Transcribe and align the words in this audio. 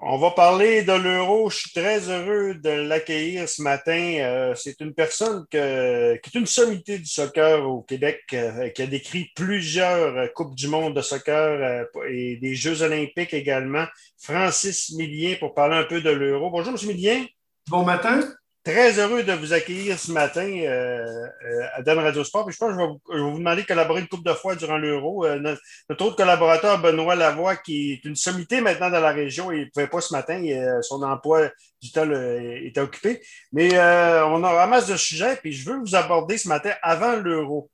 On 0.00 0.16
va 0.16 0.30
parler 0.30 0.84
de 0.84 0.92
l'euro. 0.92 1.50
Je 1.50 1.58
suis 1.58 1.72
très 1.72 2.08
heureux 2.08 2.54
de 2.54 2.70
l'accueillir 2.70 3.48
ce 3.48 3.62
matin. 3.62 4.14
Euh, 4.20 4.54
c'est 4.54 4.80
une 4.80 4.94
personne 4.94 5.44
qui 5.50 5.56
est 5.56 6.34
une 6.34 6.46
sommité 6.46 6.98
du 6.98 7.06
soccer 7.06 7.68
au 7.68 7.82
Québec, 7.82 8.20
euh, 8.32 8.68
qui 8.68 8.82
a 8.82 8.86
décrit 8.86 9.32
plusieurs 9.34 10.32
Coupes 10.34 10.54
du 10.54 10.68
monde 10.68 10.94
de 10.94 11.02
soccer 11.02 11.34
euh, 11.34 11.84
et 12.08 12.36
des 12.36 12.54
Jeux 12.54 12.82
olympiques 12.82 13.34
également. 13.34 13.86
Francis 14.16 14.92
Millien 14.92 15.34
pour 15.40 15.52
parler 15.52 15.76
un 15.76 15.84
peu 15.84 16.00
de 16.00 16.10
l'euro. 16.10 16.48
Bonjour, 16.48 16.74
M. 16.80 16.86
Millien. 16.86 17.26
Bon 17.68 17.84
matin. 17.84 18.20
Très 18.68 18.98
heureux 18.98 19.22
de 19.22 19.32
vous 19.32 19.54
accueillir 19.54 19.98
ce 19.98 20.12
matin 20.12 20.46
euh, 20.46 21.02
euh, 21.02 21.62
à 21.72 21.80
Dan 21.80 22.00
Radio 22.00 22.22
Sport. 22.22 22.50
je 22.50 22.58
pense 22.58 22.72
que 22.72 22.78
je 22.78 23.14
vais, 23.16 23.22
vous, 23.22 23.38
demander 23.38 23.62
de 23.62 23.66
collaborer 23.66 24.02
une 24.02 24.08
couple 24.08 24.28
de 24.28 24.34
fois 24.34 24.56
durant 24.56 24.76
l'Euro. 24.76 25.24
Euh, 25.24 25.38
notre, 25.38 26.04
autre 26.04 26.16
collaborateur, 26.16 26.78
Benoît 26.78 27.14
Lavoie, 27.14 27.56
qui 27.56 27.92
est 27.92 28.04
une 28.04 28.14
sommité 28.14 28.60
maintenant 28.60 28.90
dans 28.90 29.00
la 29.00 29.12
région, 29.12 29.50
il 29.52 29.60
ne 29.60 29.70
pouvait 29.70 29.86
pas 29.86 30.02
ce 30.02 30.12
matin. 30.12 30.42
son 30.82 31.02
emploi 31.02 31.48
du 31.80 31.92
temps 31.92 32.06
était 32.12 32.82
occupé. 32.82 33.22
Mais 33.52 33.70
on 33.78 34.44
a 34.44 34.62
un 34.62 34.66
masse 34.66 34.88
de 34.88 34.98
sujets, 34.98 35.36
puis 35.36 35.54
je 35.54 35.70
veux 35.70 35.78
vous 35.78 35.94
aborder 35.94 36.36
ce 36.36 36.48
matin 36.48 36.72
avant 36.82 37.16
l'Euro. 37.16 37.70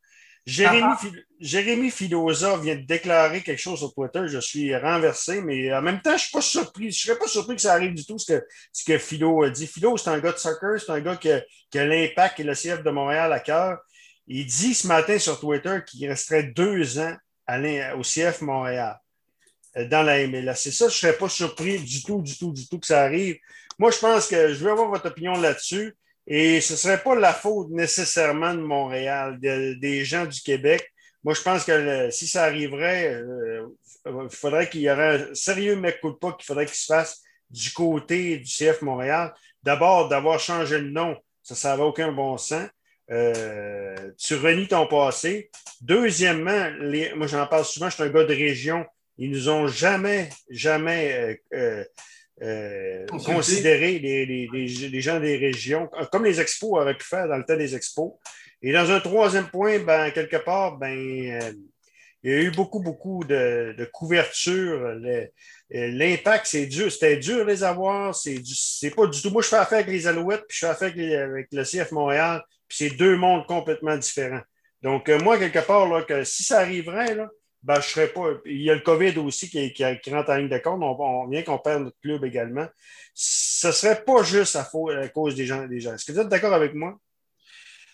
Jérémy, 0.47 0.83
ah, 0.83 0.99
ah. 1.03 1.09
Jérémy 1.41 1.91
Filosa 1.91 2.59
vient 2.59 2.77
de 2.77 2.83
déclarer 2.83 3.43
quelque 3.43 3.61
chose 3.61 3.79
sur 3.79 3.95
Twitter. 3.95 4.23
Je 4.27 4.39
suis 4.39 4.77
renversé, 4.77 5.41
mais 5.41 5.73
en 5.73 5.81
même 5.81 6.03
temps, 6.03 6.11
je 6.11 6.15
ne 6.15 6.19
suis 6.19 6.33
pas 6.33 6.43
surpris. 6.43 6.91
Je 6.91 6.99
ne 6.99 7.15
serais 7.15 7.19
pas 7.19 7.29
surpris 7.29 7.57
que 7.57 7.63
ça 7.63 7.73
arrive 7.73 7.95
du 7.95 8.05
tout, 8.05 8.19
ce 8.19 8.33
que, 8.33 8.47
ce 8.73 8.85
que 8.85 8.99
Philo 8.99 9.43
a 9.43 9.51
dit. 9.51 9.67
Philo, 9.67 9.97
c'est 9.97 10.11
un 10.11 10.19
gars 10.19 10.33
de 10.33 10.39
soccer, 10.39 10.79
c'est 10.79 10.93
un 10.93 11.01
gars 11.01 11.17
qui 11.17 11.31
a, 11.31 11.87
l'impact 11.87 12.41
et 12.41 12.45
le 12.45 12.55
CF 12.55 12.83
de 12.83 12.91
Montréal 12.91 13.33
à 13.33 13.41
cœur. 13.41 13.79
Il 14.27 14.47
dit 14.47 14.75
ce 14.75 14.87
matin 14.87 15.19
sur 15.19 15.41
Twitter 15.41 15.81
qu'il 15.87 16.09
resterait 16.09 16.45
deux 16.45 16.99
ans 16.99 17.15
à 17.47 17.59
au 17.97 18.03
CF 18.03 18.41
Montréal 18.43 18.99
euh, 19.77 19.89
dans 19.89 20.03
la 20.03 20.27
MLS. 20.27 20.57
C'est 20.57 20.73
ça, 20.73 20.89
je 20.89 20.95
ne 20.95 20.99
serais 20.99 21.17
pas 21.17 21.29
surpris 21.29 21.79
du 21.79 22.03
tout, 22.03 22.21
du 22.21 22.37
tout, 22.37 22.53
du 22.53 22.69
tout 22.69 22.79
que 22.79 22.87
ça 22.87 23.03
arrive. 23.03 23.37
Moi, 23.79 23.91
je 23.91 23.99
pense 23.99 24.29
que 24.29 24.53
je 24.53 24.65
veux 24.65 24.71
avoir 24.71 24.89
votre 24.89 25.07
opinion 25.07 25.33
là-dessus. 25.33 25.95
Et 26.27 26.61
ce 26.61 26.73
ne 26.73 26.79
serait 26.79 27.03
pas 27.03 27.15
la 27.15 27.33
faute 27.33 27.69
nécessairement 27.71 28.55
de 28.55 28.61
Montréal, 28.61 29.39
des 29.41 30.05
gens 30.05 30.25
du 30.25 30.41
Québec. 30.41 30.91
Moi, 31.23 31.35
je 31.35 31.43
pense 31.43 31.65
que 31.65 32.11
si 32.11 32.27
ça 32.27 32.45
arriverait, 32.45 33.15
euh, 33.15 33.67
il 34.07 34.29
faudrait 34.31 34.69
qu'il 34.69 34.83
y 34.83 34.91
aurait 34.91 35.31
un 35.31 35.35
sérieux 35.35 35.77
mec 35.77 36.01
coup 36.01 36.11
de 36.11 36.17
pas 36.17 36.33
qu'il 36.33 36.45
faudrait 36.45 36.67
qu'il 36.67 36.75
se 36.75 36.87
fasse 36.87 37.23
du 37.51 37.73
côté 37.73 38.39
du 38.39 38.45
CF 38.45 38.83
Montréal. 38.83 39.33
D'abord, 39.63 40.09
d'avoir 40.09 40.39
changé 40.39 40.79
le 40.79 40.91
nom, 40.91 41.17
ça 41.43 41.71
n'avait 41.71 41.83
aucun 41.83 42.13
bon 42.13 42.37
sens. 42.37 42.69
Euh, 43.11 44.11
tu 44.19 44.35
renies 44.35 44.69
ton 44.69 44.87
passé. 44.87 45.51
Deuxièmement, 45.81 46.71
moi 47.17 47.27
j'en 47.27 47.47
parle 47.47 47.65
souvent, 47.65 47.89
je 47.89 47.95
suis 47.95 48.03
un 48.03 48.09
gars 48.09 48.25
de 48.25 48.35
région. 48.35 48.85
Ils 49.19 49.31
nous 49.31 49.49
ont 49.49 49.67
jamais, 49.67 50.31
jamais 50.51 51.41
euh, 51.55 51.85
euh, 52.45 53.07
considérer 53.07 53.99
les, 53.99 55.01
gens 55.01 55.19
des 55.19 55.37
régions, 55.37 55.89
comme 56.13 56.25
les 56.25 56.41
expos 56.41 56.73
auraient 56.73 56.97
pu 56.97 57.07
faire 57.07 57.27
dans 57.27 57.39
le 57.39 57.45
temps 57.45 57.57
des 57.57 57.75
expos. 57.75 58.13
Et 58.63 58.73
dans 58.73 58.91
un 58.91 59.01
troisième 59.01 59.49
point, 59.49 59.79
ben, 59.79 60.11
quelque 60.11 60.37
part, 60.37 60.77
ben, 60.77 60.97
euh, 60.97 61.53
il 62.23 62.31
y 62.31 62.35
a 62.35 62.41
eu 62.41 62.51
beaucoup, 62.51 62.81
beaucoup 62.81 63.25
de, 63.25 63.75
de 63.77 63.85
couverture. 63.87 64.99
L'impact, 65.71 66.47
c'est 66.47 66.67
dur. 66.67 66.91
C'était 66.91 67.17
dur 67.17 67.45
les 67.45 67.63
avoir. 67.63 68.15
C'est 68.15 68.91
pas 68.95 69.07
du 69.07 69.21
tout. 69.21 69.31
Moi, 69.31 69.43
je 69.43 69.49
fais 69.49 69.57
affaire 69.57 69.79
avec 69.79 69.91
les 69.91 70.07
Alouettes, 70.07 70.45
puis 70.49 70.57
je 70.59 70.67
fais 70.67 70.73
affaire 70.73 70.89
avec, 70.89 71.49
le 71.53 71.63
CF 71.65 71.93
Montréal, 71.93 72.43
puis 72.69 72.79
c'est 72.79 72.97
deux 72.97 73.17
mondes 73.17 73.47
complètement 73.47 73.97
différents. 73.97 74.43
Donc, 74.83 75.09
euh, 75.09 75.19
moi, 75.19 75.39
quelque 75.39 75.67
part, 75.67 75.87
là, 75.89 76.03
que 76.03 76.25
si 76.25 76.43
ça 76.43 76.61
arriverait, 76.61 77.15
là, 77.15 77.29
ben, 77.65 77.81
je 77.81 77.89
serais 77.89 78.09
pas. 78.09 78.27
Il 78.45 78.61
y 78.61 78.71
a 78.71 78.75
le 78.75 78.81
COVID 78.81 79.19
aussi 79.19 79.49
qui, 79.49 79.85
rentre 80.13 80.31
en 80.31 80.37
ligne 80.37 80.51
de 80.51 80.59
compte. 80.59 80.83
On, 80.83 81.27
vient 81.29 81.43
qu'on 81.43 81.59
perd 81.59 81.85
notre 81.85 81.99
club 81.99 82.23
également. 82.25 82.67
Ce 83.15 83.69
ne 83.69 83.73
serait 83.73 84.05
pas 84.05 84.23
juste 84.23 84.57
à, 84.57 84.69
cause 85.09 85.35
des 85.35 85.47
gens. 85.47 85.67
Des 85.67 85.81
gens. 85.81 85.95
Est-ce 85.95 86.05
que 86.05 86.13
vous 86.13 86.21
êtes 86.21 86.29
d'accord 86.29 86.53
avec 86.53 86.75
moi? 86.75 86.99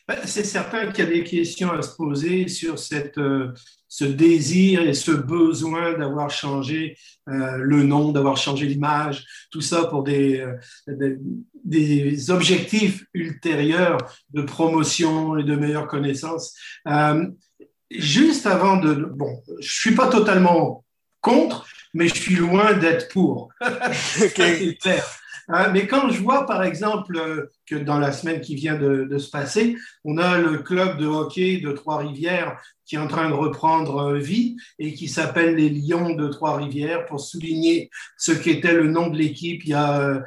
Ben, 0.08 0.18
c'est 0.24 0.44
certain 0.44 0.90
qu'il 0.90 1.04
y 1.04 1.06
a 1.06 1.10
des 1.10 1.22
questions 1.22 1.70
à 1.70 1.82
se 1.82 1.94
poser 1.94 2.48
sur 2.48 2.80
cette, 2.80 3.16
euh, 3.18 3.52
ce 3.86 4.04
désir 4.04 4.82
et 4.82 4.92
ce 4.94 5.12
besoin 5.12 5.96
d'avoir 5.96 6.30
changé 6.30 6.96
euh, 7.28 7.58
le 7.58 7.84
nom, 7.84 8.10
d'avoir 8.10 8.36
changé 8.36 8.66
l'image, 8.66 9.24
tout 9.52 9.60
ça 9.60 9.84
pour 9.84 10.02
des, 10.02 10.40
euh, 10.40 11.16
des, 11.64 12.30
objectifs 12.32 13.04
ultérieurs 13.14 13.98
de 14.30 14.42
promotion 14.42 15.38
et 15.38 15.44
de 15.44 15.54
meilleure 15.54 15.86
connaissance 15.86 16.56
juste 17.90 18.46
avant 18.46 18.76
de... 18.76 18.94
Bon, 18.94 19.42
je 19.48 19.52
ne 19.54 19.62
suis 19.62 19.94
pas 19.94 20.08
totalement 20.08 20.84
contre, 21.20 21.66
mais 21.94 22.08
je 22.08 22.14
suis 22.14 22.36
loin 22.36 22.72
d'être 22.74 23.08
pour. 23.12 23.50
c'est 23.92 24.32
clair. 24.32 25.04
Hein, 25.48 25.70
mais 25.72 25.86
quand 25.86 26.10
je 26.10 26.22
vois, 26.22 26.46
par 26.46 26.62
exemple, 26.62 27.16
euh, 27.16 27.50
dans 27.74 27.98
la 27.98 28.12
semaine 28.12 28.40
qui 28.40 28.54
vient 28.54 28.76
de, 28.76 29.18
se 29.18 29.30
passer, 29.30 29.76
on 30.04 30.18
a 30.18 30.38
le 30.38 30.58
club 30.58 30.98
de 30.98 31.06
hockey 31.06 31.58
de 31.58 31.72
Trois-Rivières 31.72 32.56
qui 32.86 32.96
est 32.96 32.98
en 32.98 33.06
train 33.06 33.28
de 33.28 33.34
reprendre 33.34 33.98
euh, 33.98 34.18
vie 34.18 34.56
et 34.80 34.94
qui 34.94 35.06
s'appelle 35.06 35.54
les 35.54 35.68
Lions 35.68 36.16
de 36.16 36.26
Trois-Rivières 36.26 37.06
pour 37.06 37.20
souligner 37.20 37.88
ce 38.18 38.32
qu'était 38.32 38.74
le 38.74 38.90
nom 38.90 39.06
de 39.06 39.16
l'équipe 39.16 39.62
il 39.64 39.70
y 39.70 39.74
a 39.74 40.00
euh, 40.00 40.20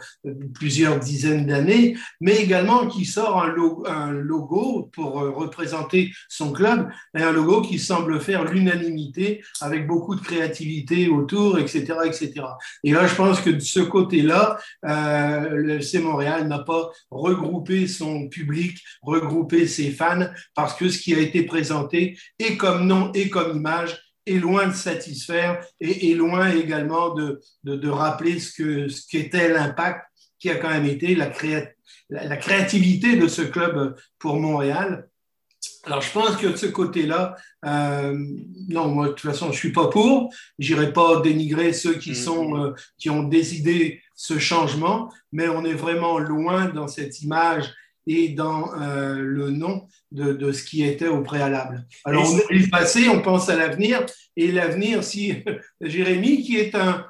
plusieurs 0.54 1.00
dizaines 1.00 1.46
d'années, 1.46 1.98
mais 2.22 2.38
également 2.38 2.88
qui 2.88 3.06
sort 3.06 3.42
un 3.42 4.12
logo, 4.12 4.90
pour 4.94 5.22
euh, 5.22 5.32
représenter 5.32 6.12
son 6.30 6.52
club, 6.52 6.90
et 7.18 7.22
un 7.22 7.32
logo 7.32 7.62
qui 7.62 7.80
semble 7.80 8.20
faire 8.20 8.46
l'unanimité 8.46 9.44
avec 9.62 9.88
beaucoup 9.88 10.16
de 10.16 10.22
créativité 10.22 11.08
autour, 11.10 11.60
etc., 11.60 11.96
etc. 12.06 12.34
Et 12.84 12.92
là, 12.92 13.08
je 13.08 13.16
pense 13.16 13.42
que 13.42 13.50
de 13.50 13.60
ce 13.60 13.80
côté-là, 13.80 14.58
euh, 14.86 15.50
le 15.50 15.76
FC 15.76 16.00
Montréal 16.00 16.48
n'a 16.48 16.60
pas 16.60 16.92
regroupé 17.34 17.88
son 17.88 18.28
public, 18.30 18.78
regroupé 19.02 19.68
ses 19.68 19.92
fans, 19.92 20.28
parce 20.56 20.76
que 20.76 20.90
ce 20.90 21.00
qui 21.00 21.14
a 21.14 21.20
été 21.20 21.44
présenté 21.44 22.18
est 22.40 22.58
comme 22.58 22.88
nom 22.88 23.12
et 23.14 23.30
comme 23.30 23.58
image 23.58 24.00
est 24.26 24.40
loin 24.40 24.68
de 24.68 24.74
satisfaire 24.74 25.66
et 25.80 26.12
est 26.12 26.16
loin 26.16 26.50
également 26.52 27.14
de, 27.14 27.90
rappeler 27.90 28.40
ce 28.40 29.08
qu'était 29.10 29.50
l'impact 29.50 30.06
qui 30.40 30.50
a 30.50 30.56
quand 30.56 30.70
même 30.70 30.86
été 30.86 31.16
la, 31.16 31.30
créativité 32.38 33.18
de 33.18 33.28
ce 33.28 33.42
club 33.42 33.96
pour 34.20 34.40
Montréal. 34.40 35.08
Alors, 35.86 36.02
je 36.02 36.12
pense 36.12 36.38
que 36.38 36.48
de 36.48 36.56
ce 36.56 36.68
côté-là, 36.68 37.36
euh, 37.66 38.18
non, 38.70 38.88
moi, 38.88 39.08
de 39.08 39.14
toute 39.14 39.30
façon, 39.30 39.52
je 39.52 39.58
suis 39.58 39.74
pas 39.74 39.90
pour. 39.90 40.34
J'irai 40.58 40.94
pas 40.94 41.20
dénigrer 41.20 41.74
ceux 41.74 41.96
qui, 41.96 42.12
mm-hmm. 42.12 42.24
sont, 42.24 42.58
euh, 42.58 42.74
qui 42.98 43.10
ont 43.10 43.24
décidé 43.24 44.02
ce 44.16 44.40
changement, 44.40 45.12
mais 45.32 45.50
on 45.50 45.66
est 45.66 45.74
vraiment 45.74 46.20
loin 46.20 46.68
dans 46.68 46.88
cette 46.88 47.22
image 47.22 47.74
et 48.08 48.30
dans 48.30 48.74
euh, 48.82 49.16
le 49.16 49.50
nom 49.50 49.88
de, 50.12 50.34
de, 50.34 50.52
ce 50.52 50.64
qui 50.64 50.84
était 50.84 51.08
au 51.08 51.22
préalable. 51.22 51.86
Alors, 52.06 52.32
on 52.32 52.54
est 52.54 52.70
passé, 52.70 53.10
on 53.10 53.22
pense 53.22 53.50
à 53.50 53.56
l'avenir, 53.56 54.06
et 54.38 54.52
l'avenir, 54.52 55.04
si 55.04 55.44
Jérémy, 55.82 56.44
qui 56.44 56.58
est 56.58 56.76
un, 56.76 57.06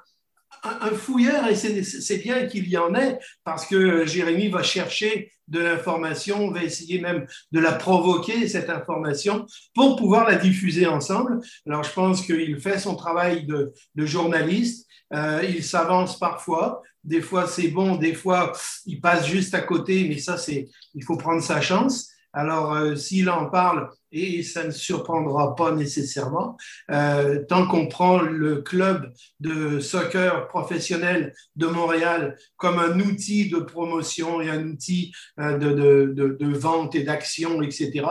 un 0.63 0.91
fouilleur, 0.91 1.47
et 1.47 1.55
c'est 1.55 2.17
bien 2.17 2.45
qu'il 2.45 2.67
y 2.67 2.77
en 2.77 2.95
ait, 2.95 3.19
parce 3.43 3.65
que 3.65 4.05
Jérémy 4.05 4.49
va 4.49 4.63
chercher 4.63 5.31
de 5.47 5.59
l'information, 5.59 6.51
va 6.51 6.63
essayer 6.63 7.01
même 7.01 7.25
de 7.51 7.59
la 7.59 7.73
provoquer, 7.73 8.47
cette 8.47 8.69
information, 8.69 9.45
pour 9.73 9.97
pouvoir 9.97 10.27
la 10.27 10.35
diffuser 10.35 10.87
ensemble. 10.87 11.41
Alors, 11.67 11.83
je 11.83 11.91
pense 11.91 12.25
qu'il 12.25 12.59
fait 12.59 12.79
son 12.79 12.95
travail 12.95 13.45
de, 13.45 13.73
de 13.95 14.05
journaliste, 14.05 14.87
euh, 15.13 15.43
il 15.47 15.63
s'avance 15.63 16.17
parfois, 16.17 16.81
des 17.03 17.21
fois 17.21 17.47
c'est 17.47 17.67
bon, 17.67 17.97
des 17.97 18.13
fois 18.15 18.53
il 18.85 18.99
passe 18.99 19.27
juste 19.27 19.53
à 19.53 19.61
côté, 19.61 20.07
mais 20.07 20.17
ça, 20.17 20.37
c'est, 20.37 20.69
il 20.95 21.03
faut 21.03 21.17
prendre 21.17 21.41
sa 21.41 21.61
chance. 21.61 22.09
Alors, 22.33 22.73
euh, 22.73 22.95
s'il 22.95 23.29
en 23.29 23.47
parle, 23.49 23.89
et 24.11 24.41
ça 24.41 24.63
ne 24.63 24.71
surprendra 24.71 25.55
pas 25.55 25.71
nécessairement, 25.71 26.57
euh, 26.91 27.43
tant 27.47 27.67
qu'on 27.67 27.87
prend 27.87 28.19
le 28.21 28.61
club 28.61 29.13
de 29.39 29.79
soccer 29.79 30.47
professionnel 30.47 31.33
de 31.55 31.67
Montréal 31.67 32.35
comme 32.57 32.79
un 32.79 32.99
outil 32.99 33.49
de 33.49 33.59
promotion 33.59 34.41
et 34.41 34.49
un 34.49 34.67
outil 34.67 35.13
euh, 35.39 35.57
de, 35.57 36.57
vente 36.57 36.95
et 36.95 37.03
d'action, 37.03 37.61
etc., 37.61 38.05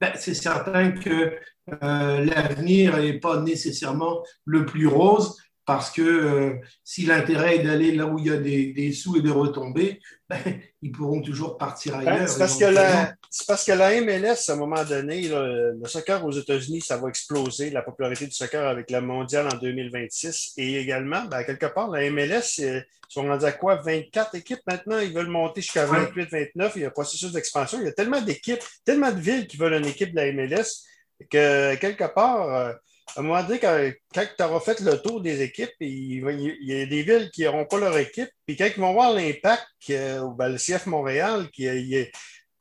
ben, 0.00 0.12
c'est 0.16 0.34
certain 0.34 0.92
que 0.92 1.32
l'avenir 1.70 2.96
n'est 2.96 3.20
pas 3.20 3.40
nécessairement 3.40 4.22
le 4.44 4.66
plus 4.66 4.88
rose 4.88 5.36
parce 5.64 5.90
que 5.90 6.02
euh, 6.02 6.54
si 6.82 7.06
l'intérêt 7.06 7.56
est 7.56 7.62
d'aller 7.62 7.92
là 7.92 8.06
où 8.06 8.18
il 8.18 8.26
y 8.26 8.30
a 8.30 8.36
des, 8.36 8.92
sous 8.92 9.16
et 9.16 9.20
de 9.20 9.30
retomber, 9.30 10.00
ben, 10.28 10.38
ils 10.80 10.90
pourront 10.90 11.20
toujours 11.20 11.56
partir 11.56 11.98
ben, 11.98 12.08
ailleurs. 12.08 12.28
c'est 12.28 12.38
parce, 12.38 12.58
que 12.58 12.64
la, 12.64 13.14
parce 13.46 13.64
que 13.64 13.72
la 13.72 14.00
MLS, 14.00 14.48
à 14.48 14.52
un 14.52 14.56
moment 14.56 14.82
donné, 14.84 15.28
le 15.28 15.80
soccer 15.84 16.24
aux 16.24 16.32
États-Unis, 16.32 16.80
ça 16.80 16.96
va 16.96 17.08
exploser, 17.08 17.70
la 17.70 17.82
popularité 17.82 18.26
du 18.26 18.32
soccer 18.32 18.66
avec 18.66 18.90
la 18.90 19.00
mondiale 19.00 19.48
en 19.52 19.56
2026. 19.56 20.54
Et 20.56 20.80
également, 20.80 21.24
ben, 21.26 21.44
quelque 21.44 21.66
part, 21.66 21.88
la 21.90 22.10
MLS, 22.10 22.60
euh, 22.60 22.80
ils 22.80 23.12
sont 23.12 23.22
rendus 23.22 23.44
à 23.44 23.52
quoi? 23.52 23.76
24 23.76 24.34
équipes 24.34 24.62
maintenant, 24.66 24.98
ils 24.98 25.12
veulent 25.12 25.28
monter 25.28 25.60
jusqu'à 25.60 25.86
28, 25.86 26.28
29. 26.30 26.72
Il 26.76 26.82
y 26.82 26.84
a 26.84 26.88
un 26.88 26.90
processus 26.90 27.30
d'expansion. 27.30 27.78
Il 27.78 27.84
y 27.84 27.88
a 27.88 27.92
tellement 27.92 28.20
d'équipes, 28.20 28.62
tellement 28.84 29.12
de 29.12 29.20
villes 29.20 29.46
qui 29.46 29.58
veulent 29.58 29.74
une 29.74 29.86
équipe 29.86 30.12
de 30.12 30.16
la 30.16 30.32
MLS 30.32 30.86
que 31.30 31.74
quelque 31.76 32.12
part, 32.12 32.54
euh, 32.54 32.72
à 33.16 33.20
un 33.20 33.22
moment 33.22 33.42
donné, 33.42 33.58
quand, 33.58 33.92
tu 34.14 34.42
auras 34.42 34.60
fait 34.60 34.80
le 34.80 35.00
tour 35.00 35.20
des 35.20 35.42
équipes, 35.42 35.72
il, 35.80 36.22
y 36.62 36.82
a 36.82 36.86
des 36.86 37.02
villes 37.02 37.30
qui 37.32 37.44
n'auront 37.44 37.66
pas 37.66 37.78
leur 37.78 37.96
équipe, 37.98 38.30
puis 38.46 38.56
quand 38.56 38.68
ils 38.74 38.80
vont 38.80 38.92
voir 38.92 39.12
l'impact, 39.12 39.66
euh, 39.90 40.28
ben, 40.36 40.48
le 40.48 40.56
CF 40.56 40.86
Montréal, 40.86 41.48
qui 41.52 41.66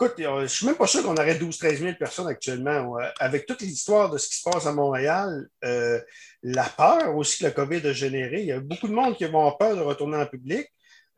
écoute, 0.02 0.16
je 0.18 0.42
ne 0.42 0.48
suis 0.48 0.66
même 0.66 0.76
pas 0.76 0.88
sûr 0.88 1.04
qu'on 1.04 1.16
aurait 1.16 1.36
12-13 1.36 1.78
000 1.78 1.94
personnes 2.00 2.28
actuellement. 2.28 2.98
Avec 3.20 3.46
toute 3.46 3.62
l'histoire 3.62 4.10
de 4.10 4.18
ce 4.18 4.30
qui 4.30 4.38
se 4.38 4.50
passe 4.50 4.66
à 4.66 4.74
Montréal, 4.74 5.48
euh, 5.64 6.00
la 6.42 6.64
peur 6.64 7.16
aussi 7.16 7.40
que 7.40 7.44
la 7.44 7.52
COVID 7.52 7.88
a 7.88 7.94
généré, 7.94 8.42
il 8.42 8.48
y 8.48 8.52
a 8.52 8.60
beaucoup 8.60 8.88
de 8.88 8.94
monde 8.94 9.16
qui 9.16 9.26
vont 9.26 9.40
avoir 9.40 9.58
peur 9.58 9.76
de 9.76 9.82
retourner 9.82 10.18
en 10.18 10.26
public. 10.26 10.68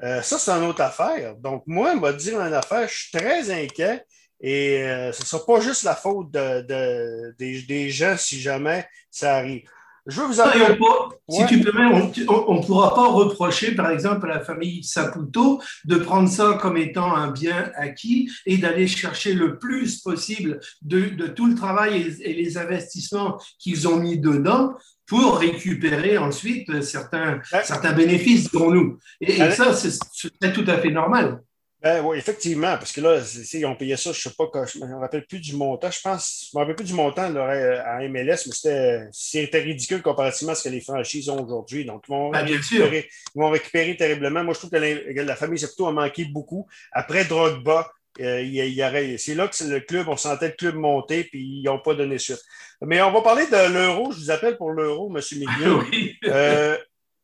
Euh, 0.03 0.21
ça, 0.21 0.37
c'est 0.37 0.51
une 0.51 0.65
autre 0.65 0.81
affaire. 0.81 1.35
Donc, 1.37 1.63
moi, 1.65 1.93
on 1.95 1.99
va 1.99 2.11
dire 2.11 2.41
une 2.41 2.53
affaire, 2.53 2.87
je 2.87 2.93
suis 2.93 3.17
très 3.17 3.49
inquiet 3.51 4.03
et 4.43 4.83
ce 5.13 5.21
ne 5.21 5.25
sera 5.25 5.45
pas 5.45 5.61
juste 5.61 5.83
la 5.83 5.95
faute 5.95 6.29
des, 6.31 7.89
gens 7.89 8.15
si 8.17 8.41
jamais 8.41 8.85
ça 9.09 9.37
arrive. 9.37 9.63
Je 10.05 10.19
veux 10.19 10.27
vous 10.27 10.41
appeler. 10.41 10.65
Si 11.29 11.45
tu 11.45 11.61
permets, 11.61 12.13
on 12.27 12.55
ne 12.55 12.65
pourra 12.65 12.93
pas 12.93 13.07
reprocher, 13.07 13.73
par 13.73 13.89
exemple, 13.89 14.29
à 14.29 14.35
la 14.35 14.39
famille 14.41 14.83
Saputo 14.83 15.61
de 15.85 15.95
prendre 15.95 16.27
ça 16.27 16.57
comme 16.61 16.75
étant 16.75 17.15
un 17.15 17.31
bien 17.31 17.71
acquis 17.75 18.29
et 18.45 18.57
d'aller 18.57 18.87
chercher 18.87 19.33
le 19.33 19.57
plus 19.57 20.01
possible 20.01 20.59
de, 20.81 21.27
tout 21.27 21.45
le 21.45 21.55
travail 21.55 22.13
et, 22.21 22.33
les 22.33 22.57
investissements 22.57 23.39
qu'ils 23.59 23.87
ont 23.87 23.95
mis 23.95 24.19
dedans 24.19 24.73
pour 25.05 25.37
récupérer 25.37 26.17
ensuite 26.17 26.81
certains, 26.81 27.39
certains 27.63 27.93
bénéfices, 27.93 28.49
pour 28.49 28.71
nous. 28.73 28.97
Et, 29.21 29.39
et 29.39 29.51
ça, 29.51 29.73
c'est 29.73 30.53
tout 30.53 30.65
à 30.67 30.79
fait 30.79 30.91
normal. 30.91 31.41
Ben, 31.83 32.01
oui, 32.01 32.17
effectivement, 32.17 32.77
parce 32.77 32.93
que 32.93 33.01
là, 33.01 33.19
ils 33.53 33.65
ont 33.65 33.75
payé 33.75 33.97
ça, 33.97 34.13
je 34.13 34.17
ne 34.17 34.31
sais 34.31 34.35
pas, 34.37 34.65
je 34.65 34.79
ne 34.79 34.85
me 34.85 34.95
rappelle 34.95 35.25
plus 35.25 35.41
du 35.41 35.53
montant. 35.53 35.91
Je 35.91 35.99
pense, 35.99 36.47
je 36.49 36.57
me 36.57 36.61
rappelle 36.61 36.77
plus 36.77 36.85
du 36.85 36.93
montant 36.93 37.23
à 37.23 38.07
MLS, 38.07 38.47
mais 38.47 39.09
c'était 39.11 39.59
ridicule 39.59 40.01
comparativement 40.01 40.53
à 40.53 40.55
ce 40.55 40.63
que 40.63 40.69
les 40.69 40.79
franchises 40.79 41.27
ont 41.27 41.43
aujourd'hui. 41.43 41.83
Donc, 41.83 42.05
ils 42.07 42.11
vont, 42.11 42.29
ben, 42.29 42.45
récupérer, 42.45 43.09
ils 43.35 43.39
vont 43.39 43.49
récupérer 43.49 43.97
terriblement. 43.97 44.45
Moi, 44.45 44.53
je 44.53 44.59
trouve 44.59 44.71
que 44.71 44.77
la, 44.77 45.35
famille 45.35 45.61
plutôt 45.61 45.87
a 45.87 45.91
manqué 45.91 46.23
beaucoup. 46.23 46.65
Après 46.93 47.25
Drogba, 47.25 47.91
euh, 48.21 48.41
il, 48.41 49.19
c'est 49.19 49.35
là 49.35 49.49
que 49.49 49.63
le 49.65 49.81
club, 49.81 50.07
on 50.07 50.15
sentait 50.15 50.47
le 50.47 50.53
club 50.53 50.75
monter, 50.75 51.25
puis 51.25 51.41
ils 51.41 51.63
n'ont 51.63 51.79
pas 51.79 51.95
donné 51.95 52.17
suite. 52.17 52.41
Mais 52.79 53.01
on 53.01 53.11
va 53.11 53.21
parler 53.21 53.45
de 53.45 53.73
l'euro. 53.73 54.13
Je 54.13 54.19
vous 54.19 54.31
appelle 54.31 54.55
pour 54.55 54.71
l'euro, 54.71 55.13
M. 55.13 55.21
Miguel. 55.33 55.73
Oui. 55.91 56.15
euh, 56.27 56.77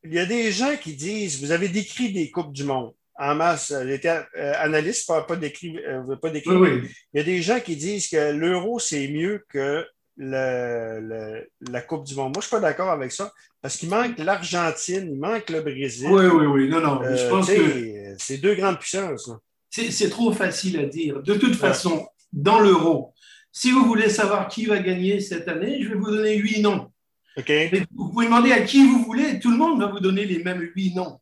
il 0.04 0.12
y 0.12 0.18
a 0.18 0.26
des 0.26 0.52
gens 0.52 0.76
qui 0.76 0.92
disent, 0.92 1.40
vous 1.40 1.50
avez 1.50 1.68
décrit 1.68 2.12
des 2.12 2.30
Coupes 2.30 2.52
du 2.52 2.64
Monde 2.64 2.92
en 3.20 3.34
masse. 3.34 3.70
Les 3.70 4.00
euh, 4.06 4.52
analystes 4.58 5.06
pas, 5.06 5.22
pas 5.22 5.36
décrit. 5.36 5.78
Euh, 5.78 6.16
pas 6.16 6.30
décrit. 6.30 6.52
Il 6.52 7.18
y 7.18 7.20
a 7.20 7.22
des 7.22 7.42
gens 7.42 7.60
qui 7.60 7.76
disent 7.76 8.08
que 8.08 8.32
l'euro, 8.32 8.78
c'est 8.78 9.08
mieux 9.08 9.44
que 9.48 9.86
le, 10.16 11.46
la 11.60 11.82
Coupe 11.82 12.04
du 12.06 12.14
Monde. 12.14 12.32
Moi, 12.34 12.34
je 12.34 12.38
ne 12.38 12.42
suis 12.42 12.50
pas 12.50 12.60
d'accord 12.60 12.90
avec 12.90 13.12
ça 13.12 13.32
parce 13.62 13.76
qu'il 13.76 13.90
manque 13.90 14.18
l'Argentine, 14.18 15.08
il 15.12 15.18
manque 15.18 15.50
le 15.50 15.60
Brésil. 15.60 16.08
Oui, 16.10 16.26
oui, 16.26 16.46
oui. 16.46 16.68
Non, 16.68 16.80
non. 16.80 17.00
je 17.04 17.28
pense 17.28 17.46
que. 17.46 18.14
C'est 18.18 18.38
deux 18.38 18.54
grandes 18.54 18.78
puissances. 18.78 19.30
C'est 19.68 20.10
trop 20.10 20.32
facile 20.32 20.80
à 20.80 20.86
dire. 20.86 21.22
De 21.22 21.34
toute 21.34 21.54
façon, 21.54 22.08
dans 22.32 22.58
l'euro, 22.58 23.12
si 23.52 23.70
vous 23.70 23.84
voulez 23.84 24.08
savoir 24.08 24.48
qui 24.48 24.64
va 24.66 24.78
gagner 24.78 25.20
cette 25.20 25.46
année, 25.48 25.82
je 25.82 25.90
vais 25.90 25.94
vous 25.94 26.10
donner 26.10 26.36
huit 26.36 26.60
noms. 26.60 26.90
OK. 27.36 27.52
vous 27.94 28.10
pouvez 28.10 28.26
demander 28.26 28.52
à 28.52 28.62
qui 28.62 28.84
vous 28.84 29.04
voulez, 29.04 29.38
tout 29.38 29.50
le 29.50 29.56
monde 29.56 29.80
va 29.80 29.86
vous 29.86 30.00
donner 30.00 30.24
les 30.24 30.42
mêmes 30.42 30.68
huit 30.74 30.94
noms. 30.94 31.20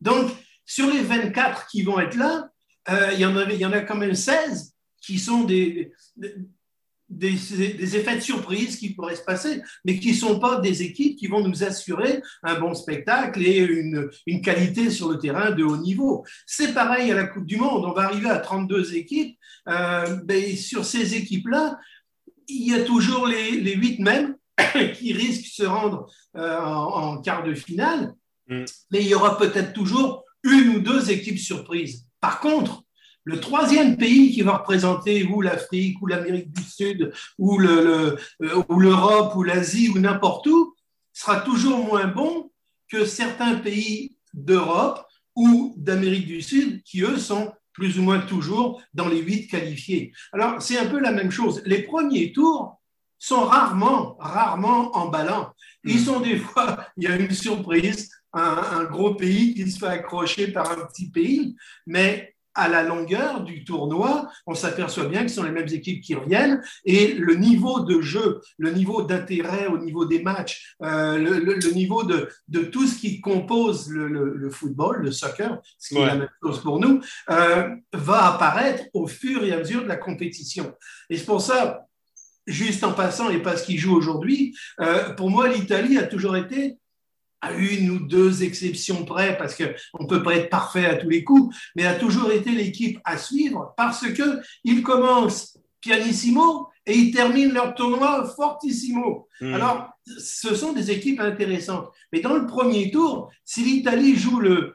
Donc, 0.00 0.30
sur 0.68 0.88
les 0.90 1.00
24 1.00 1.66
qui 1.66 1.82
vont 1.82 1.98
être 1.98 2.14
là, 2.14 2.50
euh, 2.90 3.10
il, 3.14 3.20
y 3.20 3.26
en 3.26 3.36
a, 3.36 3.50
il 3.50 3.58
y 3.58 3.64
en 3.64 3.72
a 3.72 3.80
quand 3.80 3.96
même 3.96 4.14
16 4.14 4.74
qui 5.00 5.18
sont 5.18 5.44
des, 5.44 5.92
des, 7.08 7.96
effets 7.96 8.16
de 8.16 8.20
surprise 8.20 8.76
qui 8.76 8.90
pourraient 8.90 9.16
se 9.16 9.22
passer, 9.22 9.62
mais 9.86 9.98
qui 9.98 10.10
ne 10.10 10.16
sont 10.16 10.38
pas 10.38 10.60
des 10.60 10.82
équipes 10.82 11.16
qui 11.16 11.26
vont 11.26 11.40
nous 11.40 11.64
assurer 11.64 12.22
un 12.42 12.60
bon 12.60 12.74
spectacle 12.74 13.42
et 13.42 13.56
une, 13.56 14.10
une 14.26 14.42
qualité 14.42 14.90
sur 14.90 15.08
le 15.08 15.18
terrain 15.18 15.52
de 15.52 15.64
haut 15.64 15.78
niveau. 15.78 16.26
C'est 16.46 16.74
pareil 16.74 17.10
à 17.10 17.14
la 17.14 17.24
Coupe 17.24 17.46
du 17.46 17.56
Monde, 17.56 17.86
on 17.86 17.92
va 17.92 18.02
arriver 18.02 18.28
à 18.28 18.38
32 18.38 18.94
équipes. 18.94 19.38
Euh, 19.68 20.18
ben, 20.24 20.54
sur 20.54 20.84
ces 20.84 21.14
équipes-là, 21.14 21.78
il 22.46 22.68
y 22.68 22.74
a 22.74 22.84
toujours 22.84 23.26
les, 23.26 23.52
les 23.52 23.74
8 23.74 24.00
mêmes 24.00 24.36
qui 24.94 25.14
risquent 25.14 25.44
de 25.44 25.64
se 25.64 25.64
rendre 25.64 26.10
euh, 26.36 26.58
en, 26.60 27.14
en, 27.14 27.22
quart 27.22 27.42
de 27.42 27.54
finale, 27.54 28.14
mm. 28.48 28.64
mais 28.90 29.00
il 29.00 29.08
y 29.08 29.14
aura 29.14 29.38
peut-être 29.38 29.72
toujours 29.72 30.24
une 30.50 30.76
ou 30.76 30.80
deux 30.80 31.10
équipes 31.10 31.38
surprises. 31.38 32.06
Par 32.20 32.40
contre, 32.40 32.82
le 33.24 33.40
troisième 33.40 33.96
pays 33.96 34.32
qui 34.32 34.42
va 34.42 34.56
représenter 34.56 35.24
ou 35.24 35.42
l'Afrique 35.42 36.00
ou 36.00 36.06
l'Amérique 36.06 36.50
du 36.50 36.62
Sud 36.62 37.12
ou 37.38 37.60
euh, 37.60 38.16
l'Europe 38.40 39.36
ou 39.36 39.42
l'Asie 39.42 39.90
ou 39.90 39.98
n'importe 39.98 40.46
où 40.46 40.74
sera 41.12 41.40
toujours 41.40 41.84
moins 41.84 42.06
bon 42.06 42.50
que 42.90 43.04
certains 43.04 43.56
pays 43.56 44.16
d'Europe 44.32 45.04
ou 45.36 45.74
d'Amérique 45.76 46.26
du 46.26 46.40
Sud 46.40 46.82
qui, 46.84 47.02
eux, 47.02 47.18
sont 47.18 47.52
plus 47.72 47.98
ou 47.98 48.02
moins 48.02 48.20
toujours 48.20 48.82
dans 48.94 49.08
les 49.08 49.20
huit 49.20 49.46
qualifiés. 49.46 50.12
Alors, 50.32 50.60
c'est 50.60 50.78
un 50.78 50.86
peu 50.86 50.98
la 50.98 51.12
même 51.12 51.30
chose. 51.30 51.62
Les 51.64 51.82
premiers 51.82 52.32
tours 52.32 52.80
sont 53.18 53.44
rarement, 53.44 54.16
rarement 54.18 54.96
emballants. 54.96 55.52
Ils 55.84 55.96
hmm. 55.96 56.04
sont 56.04 56.20
des 56.20 56.38
fois, 56.38 56.86
il 56.96 57.04
y 57.04 57.06
a 57.06 57.16
une 57.16 57.30
surprise, 57.30 58.10
un, 58.32 58.84
gros 58.84 59.14
pays 59.14 59.54
qui 59.54 59.70
se 59.70 59.78
fait 59.78 59.86
accrocher 59.86 60.48
par 60.48 60.70
un 60.70 60.86
petit 60.86 61.10
pays, 61.10 61.56
mais 61.86 62.34
à 62.58 62.68
la 62.68 62.82
longueur 62.82 63.44
du 63.44 63.64
tournoi, 63.64 64.28
on 64.44 64.54
s'aperçoit 64.54 65.06
bien 65.06 65.22
que 65.22 65.28
ce 65.28 65.36
sont 65.36 65.44
les 65.44 65.52
mêmes 65.52 65.68
équipes 65.68 66.02
qui 66.02 66.16
reviennent 66.16 66.60
et 66.84 67.14
le 67.14 67.36
niveau 67.36 67.80
de 67.80 68.00
jeu, 68.00 68.40
le 68.58 68.72
niveau 68.72 69.02
d'intérêt 69.02 69.68
au 69.68 69.78
niveau 69.78 70.06
des 70.06 70.20
matchs, 70.20 70.74
euh, 70.82 71.18
le, 71.18 71.72
niveau 71.72 72.02
de, 72.02 72.28
de, 72.48 72.62
tout 72.62 72.88
ce 72.88 72.98
qui 72.98 73.20
compose 73.20 73.88
le, 73.90 74.50
football, 74.50 75.02
le 75.02 75.12
soccer, 75.12 75.60
ce 75.78 75.94
qui 75.94 76.00
est 76.00 76.06
la 76.06 76.16
même 76.16 76.28
chose 76.42 76.60
pour 76.60 76.80
nous, 76.80 77.00
euh, 77.30 77.68
va 77.92 78.34
apparaître 78.34 78.84
au 78.92 79.06
fur 79.06 79.44
et 79.44 79.52
à 79.52 79.58
mesure 79.58 79.84
de 79.84 79.88
la 79.88 79.96
compétition. 79.96 80.74
Et 81.10 81.16
c'est 81.16 81.26
pour 81.26 81.40
ça, 81.40 81.86
juste 82.48 82.82
en 82.82 82.92
passant 82.92 83.30
et 83.30 83.40
parce 83.40 83.62
qu'il 83.62 83.78
joue 83.78 83.94
aujourd'hui, 83.94 84.56
euh, 84.80 85.10
pour 85.10 85.30
moi, 85.30 85.48
l'Italie 85.48 85.96
a 85.96 86.04
toujours 86.04 86.36
été 86.36 86.76
à 87.40 87.52
une 87.52 87.90
ou 87.90 87.98
deux 88.00 88.42
exceptions 88.42 89.04
près, 89.04 89.36
parce 89.38 89.54
qu'on 89.54 90.02
ne 90.02 90.08
peut 90.08 90.22
pas 90.22 90.34
être 90.34 90.50
parfait 90.50 90.86
à 90.86 90.96
tous 90.96 91.08
les 91.08 91.24
coups, 91.24 91.56
mais 91.76 91.86
a 91.86 91.94
toujours 91.94 92.30
été 92.30 92.50
l'équipe 92.50 92.98
à 93.04 93.16
suivre 93.16 93.74
parce 93.76 94.04
qu'ils 94.12 94.82
commencent 94.82 95.58
pianissimo 95.80 96.68
et 96.86 96.96
ils 96.96 97.14
terminent 97.14 97.52
leur 97.52 97.74
tournoi 97.74 98.26
fortissimo. 98.34 99.28
Hmm. 99.40 99.54
Alors, 99.54 99.90
ce 100.06 100.54
sont 100.54 100.72
des 100.72 100.90
équipes 100.90 101.20
intéressantes. 101.20 101.90
Mais 102.12 102.20
dans 102.20 102.34
le 102.34 102.46
premier 102.46 102.90
tour, 102.90 103.30
si 103.44 103.62
l'Italie 103.62 104.16
joue 104.16 104.40
le, 104.40 104.74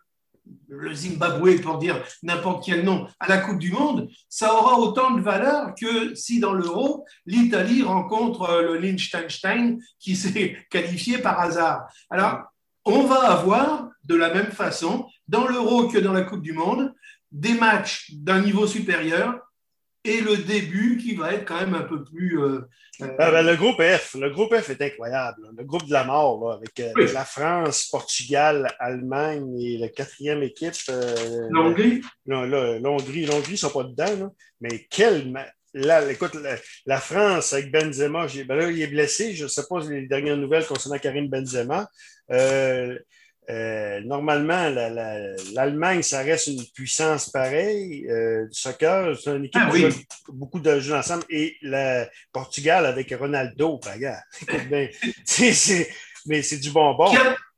le 0.68 0.94
Zimbabwe, 0.94 1.60
pour 1.62 1.78
dire 1.78 2.04
n'importe 2.22 2.66
quel 2.66 2.84
nom, 2.84 3.08
à 3.20 3.28
la 3.28 3.38
Coupe 3.38 3.60
du 3.60 3.72
Monde, 3.72 4.10
ça 4.30 4.54
aura 4.54 4.78
autant 4.78 5.12
de 5.12 5.22
valeur 5.22 5.74
que 5.80 6.14
si 6.16 6.40
dans 6.40 6.54
l'Euro, 6.54 7.06
l'Italie 7.26 7.82
rencontre 7.82 8.62
le 8.62 8.78
Liechtenstein 8.78 9.80
qui 10.00 10.16
s'est 10.16 10.58
qualifié 10.70 11.18
par 11.18 11.40
hasard. 11.40 11.88
Alors, 12.10 12.44
on 12.86 13.04
va 13.04 13.32
avoir 13.32 13.90
de 14.06 14.16
la 14.16 14.34
même 14.34 14.52
façon, 14.52 15.08
dans 15.28 15.48
l'Euro 15.48 15.88
que 15.88 15.98
dans 15.98 16.14
la 16.14 16.24
Coupe 16.24 16.42
du 16.42 16.54
Monde, 16.54 16.94
des 17.32 17.54
matchs 17.54 18.12
d'un 18.14 18.42
niveau 18.42 18.68
supérieur 18.68 19.40
et 20.04 20.20
le 20.20 20.38
début 20.38 20.98
qui 20.98 21.16
va 21.16 21.34
être 21.34 21.46
quand 21.46 21.60
même 21.60 21.76
un 21.76 21.84
peu 21.84 22.04
plus. 22.04 22.40
Euh, 22.40 22.60
euh, 23.02 23.08
ah, 23.18 23.32
ben, 23.32 23.46
le 23.46 23.56
groupe 23.56 23.82
F, 23.82 24.16
le 24.16 24.30
groupe 24.30 24.54
F 24.54 24.70
est 24.70 24.82
incroyable. 24.82 25.50
Le 25.58 25.64
groupe 25.64 25.88
de 25.88 25.94
la 25.94 26.04
mort, 26.04 26.54
avec, 26.54 26.80
euh, 26.80 27.14
la 27.14 27.26
France, 27.26 27.88
Portugal, 27.90 28.68
Allemagne 28.80 29.60
et 29.60 29.78
la 29.78 29.88
quatrième 29.88 30.44
équipe. 30.44 30.74
L'Hongrie. 31.50 32.02
L'Hongrie, 32.26 33.26
l'Hongrie 33.26 33.52
ne 33.54 33.58
sont 33.58 33.70
pas 33.70 33.84
dedans, 33.84 34.34
mais 34.60 34.86
quel. 34.90 35.34
Là, 35.74 36.12
écoute, 36.12 36.38
la, 36.86 37.00
France 37.00 37.54
avec 37.54 37.72
Benzema, 37.72 38.28
ben 38.48 38.56
là, 38.56 38.70
il 38.70 38.82
est 38.82 38.88
blessé. 38.88 39.34
Je 39.34 39.44
ne 39.44 39.50
sais 39.50 39.64
pas 39.68 39.80
les 39.90 40.08
dernières 40.08 40.38
nouvelles 40.38 40.66
concernant 40.66 41.00
Karim 41.00 41.28
Benzema. 41.28 41.90
Euh, 42.32 42.98
euh, 43.50 44.00
normalement, 44.02 44.70
l'Allemagne, 45.54 46.04
ça 46.04 46.22
reste 46.22 46.48
une 46.48 46.64
puissance 46.74 47.30
pareille. 47.30 48.08
Euh, 48.08 48.48
du 48.48 48.54
soccer, 48.58 49.18
c'est 49.18 49.36
une 49.36 49.46
équipe 49.46 49.62
ah 49.66 49.72
qui 49.72 49.82
joue 49.82 50.04
beaucoup 50.30 50.60
de 50.60 50.80
jeux 50.80 50.96
ensemble. 50.96 51.24
Et 51.30 51.58
le 51.64 52.06
Portugal 52.32 52.86
avec 52.86 53.14
Ronaldo, 53.18 53.80
regarde, 53.84 54.22
mais 56.26 56.42
c'est 56.42 56.60
du 56.60 56.70
bonbon. 56.70 57.12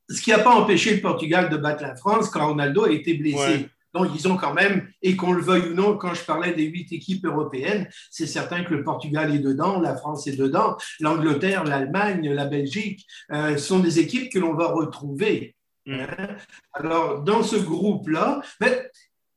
Ce 0.09 0.21
qui 0.21 0.29
n'a 0.29 0.39
pas 0.39 0.55
empêché 0.55 0.95
le 0.95 1.01
Portugal 1.01 1.49
de 1.49 1.57
battre 1.57 1.83
la 1.83 1.95
France 1.95 2.29
quand 2.29 2.47
Ronaldo 2.47 2.85
a 2.85 2.91
été 2.91 3.15
blessé. 3.15 3.67
Donc, 3.95 4.09
ils 4.13 4.27
ont 4.27 4.35
quand 4.35 4.53
même, 4.53 4.89
et 5.01 5.15
qu'on 5.15 5.31
le 5.31 5.41
veuille 5.41 5.69
ou 5.71 5.73
non, 5.73 5.97
quand 5.97 6.13
je 6.13 6.23
parlais 6.23 6.51
des 6.51 6.65
huit 6.65 6.91
équipes 6.91 7.25
européennes, 7.25 7.87
c'est 8.11 8.27
certain 8.27 8.65
que 8.65 8.73
le 8.73 8.83
Portugal 8.83 9.33
est 9.33 9.39
dedans, 9.39 9.79
la 9.79 9.95
France 9.95 10.27
est 10.27 10.35
dedans, 10.35 10.75
l'Angleterre, 10.99 11.63
l'Allemagne, 11.63 12.29
la 12.29 12.45
Belgique 12.45 13.07
euh, 13.31 13.55
sont 13.55 13.79
des 13.79 13.99
équipes 13.99 14.29
que 14.29 14.37
l'on 14.37 14.53
va 14.53 14.67
retrouver. 14.67 15.55
Mm. 15.85 15.99
Hein. 16.01 16.27
Alors, 16.73 17.21
dans 17.21 17.41
ce 17.41 17.55
groupe-là, 17.55 18.41
ben, 18.59 18.73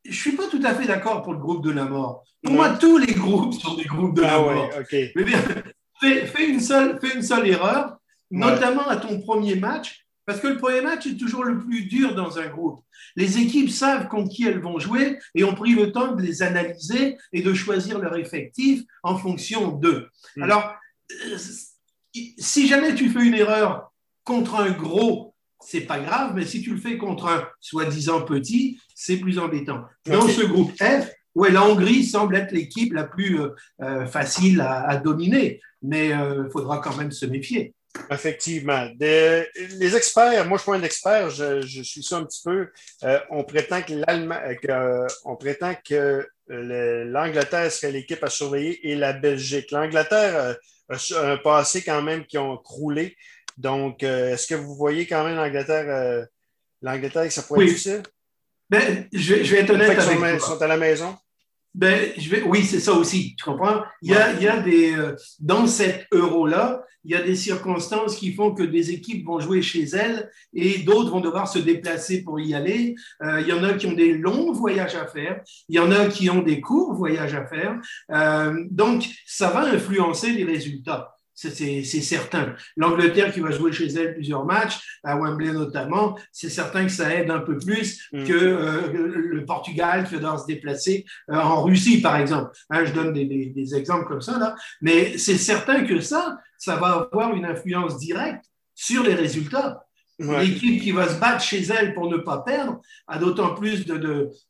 je 0.05 0.11
ne 0.11 0.15
suis 0.15 0.33
pas 0.33 0.49
tout 0.51 0.61
à 0.65 0.75
fait 0.75 0.87
d'accord 0.87 1.23
pour 1.23 1.35
le 1.35 1.39
groupe 1.39 1.65
de 1.65 1.71
la 1.71 1.85
mort. 1.85 2.25
Pour 2.43 2.55
moi, 2.55 2.71
tous 2.71 2.99
les 2.99 3.15
groupes 3.15 3.55
sont 3.55 3.77
des 3.77 3.85
groupes 3.85 4.17
de 4.17 4.23
la 4.23 4.35
ah 4.35 4.41
mort. 4.41 4.71
fais, 6.01 6.49
une 6.49 6.61
seule, 6.61 6.99
fais 7.01 7.15
une 7.15 7.23
seule 7.23 7.47
erreur, 7.47 7.97
notamment 8.33 8.89
à 8.89 8.97
ton 8.97 9.21
premier 9.21 9.55
match, 9.55 10.08
parce 10.29 10.41
que 10.41 10.49
le 10.49 10.59
premier 10.59 10.83
match 10.83 11.07
est 11.07 11.17
toujours 11.17 11.43
le 11.43 11.59
plus 11.59 11.87
dur 11.87 12.15
dans 12.15 12.39
un 12.39 12.49
groupe. 12.49 12.85
Les 13.17 13.39
équipes 13.39 13.71
savent 13.71 14.09
contre 14.09 14.29
qui 14.29 14.47
elles 14.47 14.61
vont 14.61 14.79
jouer 14.79 15.19
et 15.35 15.43
ont 15.43 15.55
pris 15.55 15.73
le 15.73 15.91
temps 15.91 16.15
de 16.15 16.21
les 16.21 16.43
analyser 16.43 17.17
et 17.33 17.41
de 17.41 17.55
choisir 17.55 17.99
leur 17.99 18.15
effectif 18.15 18.83
en 19.03 19.17
fonction 19.17 19.69
d'eux. 19.69 20.11
Hmm. 20.37 20.43
Alors, 20.43 20.75
euh, 21.11 21.39
si 22.37 22.69
jamais 22.69 22.95
tu 22.95 23.09
fais 23.09 23.25
une 23.25 23.37
erreur 23.37 23.91
contre 24.23 24.57
un 24.57 24.71
gros, 24.71 25.35
c'est 25.65 25.87
pas 25.87 25.99
grave, 25.99 26.33
mais 26.35 26.45
si 26.45 26.61
tu 26.61 26.75
le 26.75 26.79
fais 26.79 26.99
contre 26.99 27.29
un 27.29 27.49
soi-disant 27.59 28.21
petit, 28.21 28.79
c'est 28.95 29.17
plus 29.17 29.39
embêtant. 29.39 29.87
Dans 30.05 30.29
ce 30.29 30.43
groupe 30.43 30.73
F, 30.77 31.11
ouais, 31.37 31.51
la 31.51 31.65
Hongrie 31.65 32.05
semble 32.05 32.37
être 32.37 32.53
l'équipe 32.53 32.93
la 32.93 33.05
plus 33.05 33.41
euh, 33.41 33.49
euh, 33.81 34.05
facile 34.05 34.61
à, 34.61 34.95
dominer, 34.99 35.63
mais 35.81 36.09
il 36.09 36.49
faudra 36.53 36.81
quand 36.81 36.99
même 36.99 37.13
se 37.13 37.25
méfier. 37.25 37.75
Effectivement. 38.11 38.89
les 38.99 39.97
experts, 39.97 40.47
moi 40.47 40.47
je 40.47 40.53
ne 40.53 40.59
suis 40.59 40.71
pas 40.71 40.77
un 40.77 40.83
expert, 40.83 41.31
je, 41.31 41.83
suis 41.83 42.03
ça 42.03 42.17
un 42.17 42.25
petit 42.25 42.43
peu. 42.45 42.69
Euh, 43.05 43.19
on 43.31 43.45
prétend 43.45 43.83
que 43.83 43.95
l'Allemagne, 43.95 44.59
euh, 44.69 45.07
on 45.25 45.37
prétend 45.37 45.75
que 45.87 46.27
euh, 46.51 47.05
l'Angleterre 47.05 47.71
serait 47.71 47.93
l'équipe 47.93 48.23
à 48.23 48.31
surveiller 48.31 48.89
et 48.89 48.95
la 48.95 49.13
Belgique. 49.13 49.71
L'Angleterre 49.71 50.57
a 50.91 51.21
un 51.21 51.37
passé 51.39 51.83
quand 51.83 52.03
même 52.03 52.25
qui 52.25 52.39
ont 52.39 52.57
croulé. 52.57 53.17
Donc, 53.57 54.03
est-ce 54.03 54.47
que 54.47 54.55
vous 54.55 54.75
voyez 54.75 55.07
quand 55.07 55.25
même 55.25 55.37
l'Angleterre, 55.37 56.27
l'Angleterre, 56.81 57.31
ça 57.33 57.43
pourrait 57.43 57.65
être 57.65 57.71
difficile? 57.71 58.03
Ben, 58.71 59.09
je, 59.13 59.35
vais 59.35 59.61
être 59.61 59.71
honnête 59.71 59.99
avec 59.99 60.35
Ils 60.35 60.41
sont 60.41 60.63
à 60.63 60.67
la 60.67 60.77
maison? 60.77 61.17
Ben, 61.75 62.13
je 62.17 62.31
vais, 62.31 62.43
oui, 62.43 62.65
c'est 62.65 62.81
ça 62.81 62.93
aussi, 62.93 63.37
tu 63.37 63.45
comprends? 63.45 63.83
Il 64.03 64.11
y 64.11 64.15
a, 64.15 64.33
il 64.33 64.43
y 64.43 64.49
a 64.49 64.61
des, 64.61 64.97
dans 65.39 65.67
cet 65.67 66.07
euro-là, 66.13 66.83
il 67.05 67.13
y 67.13 67.15
a 67.15 67.23
des 67.23 67.37
circonstances 67.37 68.17
qui 68.17 68.35
font 68.35 68.53
que 68.53 68.63
des 68.63 68.91
équipes 68.91 69.25
vont 69.25 69.41
jouer 69.41 69.63
chez 69.63 69.85
elles 69.85 70.31
et 70.53 70.81
d'autres 70.81 71.11
vont 71.11 71.21
devoir 71.21 71.49
se 71.49 71.59
déplacer 71.59 72.23
pour 72.23 72.39
y 72.41 72.55
aller. 72.55 72.97
Euh, 73.23 73.41
il 73.41 73.49
y 73.49 73.53
en 73.53 73.65
a 73.65 73.75
qui 73.75 73.87
ont 73.87 73.93
des 73.93 74.13
longs 74.13 74.53
voyages 74.53 74.95
à 74.95 75.07
faire, 75.07 75.41
il 75.69 75.77
y 75.77 75.79
en 75.79 75.91
a 75.91 76.07
qui 76.07 76.29
ont 76.29 76.43
des 76.43 76.61
courts 76.61 76.95
voyages 76.95 77.35
à 77.35 77.47
faire. 77.47 77.81
Euh, 78.13 78.65
donc, 78.71 79.07
ça 79.25 79.51
va 79.51 79.61
influencer 79.61 80.33
les 80.33 80.45
résultats 80.45 81.18
c'est 81.39 81.83
certain. 81.85 82.55
L'Angleterre 82.77 83.33
qui 83.33 83.41
va 83.41 83.51
jouer 83.51 83.73
chez 83.73 83.87
elle 83.87 84.15
plusieurs 84.15 84.45
matchs, 84.45 84.79
à 85.05 85.17
Wembley 85.17 85.53
notamment, 85.53 86.19
c'est 86.33 86.49
certain 86.49 86.85
que 86.85 86.91
ça 86.91 87.15
aide 87.15 87.31
un 87.31 87.41
peu 87.41 87.59
plus 87.59 88.09
mm. 88.13 88.25
que 88.25 88.35
euh, 88.35 88.93
le 88.93 89.45
Portugal 89.45 90.09
qui 90.09 90.17
va 90.17 90.37
se 90.37 90.47
déplacer 90.47 91.05
en 91.29 91.63
Russie, 91.63 92.01
par 92.01 92.17
exemple. 92.17 92.51
Hein, 92.71 92.85
je 92.85 92.93
donne 92.93 93.13
des, 93.13 93.25
des, 93.25 93.75
exemples 93.75 94.07
comme 94.09 94.21
ça, 94.21 94.39
là. 94.39 94.57
Mais 94.81 95.17
c'est 95.17 95.39
certain 95.39 95.85
que 95.85 96.01
ça, 96.01 96.39
ça 96.59 96.77
va 96.77 97.09
avoir 97.13 97.35
une 97.35 97.45
influence 97.45 97.99
directe 97.99 98.45
sur 98.75 99.05
les 99.05 99.15
résultats. 99.15 99.85
L'équipe 100.19 100.83
qui 100.83 100.91
va 100.91 101.07
se 101.07 101.21
battre 101.21 101.45
chez 101.45 101.63
elle 101.63 101.95
pour 101.95 102.11
ne 102.11 102.17
pas 102.17 102.39
perdre 102.39 102.81
a 103.07 103.19
d'autant 103.19 103.55
plus 103.55 103.87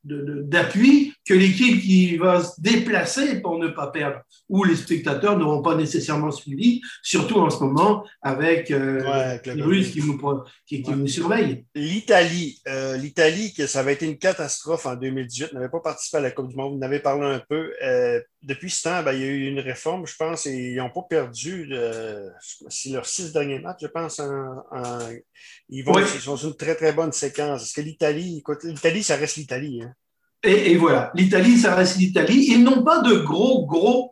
d'appui 0.03 1.13
que 1.29 1.35
l'équipe 1.35 1.83
qui 1.83 2.17
va 2.17 2.43
se 2.43 2.59
déplacer 2.59 3.43
pour 3.43 3.59
ne 3.59 3.69
pas 3.69 3.89
perdre, 3.89 4.21
où 4.49 4.65
les 4.65 4.77
spectateurs 4.77 5.39
n'auront 5.39 5.61
pas 5.61 5.75
nécessairement 5.75 6.31
suivi, 6.31 6.81
surtout 7.03 7.37
en 7.37 7.51
ce 7.51 7.63
moment 7.63 8.07
avec, 8.23 8.71
euh, 8.71 9.37
les 9.45 9.63
Russes 9.63 9.91
qui 9.91 10.03
nous, 10.03 10.19
qui, 10.67 10.83
nous 10.83 11.07
surveillent. 11.07 11.67
L'Italie, 11.75 12.59
euh, 12.67 12.97
l'Italie, 12.97 13.53
que 13.53 13.67
ça 13.67 13.81
avait 13.81 13.93
été 13.93 14.07
une 14.07 14.17
catastrophe 14.17 14.87
en 14.87 14.97
2018, 14.97 15.53
n'avait 15.53 15.69
pas 15.69 15.81
participé 15.81 16.17
à 16.17 16.21
la 16.21 16.31
Coupe 16.31 16.49
du 16.49 16.57
Monde, 16.57 16.73
vous 16.73 16.79
en 16.79 16.83
avez 16.83 17.01
parlé 17.01 17.27
un 17.27 17.43
peu. 17.47 17.75
Euh, 17.83 18.23
depuis 18.43 18.71
ce 18.71 18.85
temps, 18.85 19.03
ben, 19.03 19.13
il 19.13 19.21
y 19.21 19.25
a 19.25 19.27
eu 19.27 19.49
une 19.49 19.61
réforme, 19.61 20.07
je 20.07 20.17
pense, 20.17 20.47
et 20.47 20.57
ils 20.57 20.77
n'ont 20.77 20.91
pas 20.91 21.03
perdu 21.11 21.71
si 22.71 22.93
leurs 22.93 23.07
six 23.07 23.33
derniers 23.35 23.59
matchs, 23.59 23.83
je 23.83 23.89
pense, 23.89 24.23
ils, 25.69 25.83
vont, 25.83 25.99
ils 25.99 26.21
sont 26.21 26.39
sur 26.39 26.49
une 26.49 26.57
très, 26.57 26.75
très 26.75 26.95
bonne 26.95 27.13
séquence. 27.13 27.65
Est-ce 27.65 27.75
que 27.75 27.83
l'Italie, 27.83 28.43
l'Italie, 28.65 29.03
ça 29.03 29.17
reste 29.17 29.37
l'Italie. 29.37 29.83
Hein? 29.83 29.93
Et, 30.45 30.77
voilà, 30.77 31.11
l'Italie, 31.15 31.59
ça 31.59 31.75
reste 31.75 31.99
l'Italie. 31.99 32.47
Ils 32.51 32.63
n'ont 32.63 32.85
pas 32.85 33.01
de 33.01 33.15
gros, 33.17 33.67
gros 33.67 34.11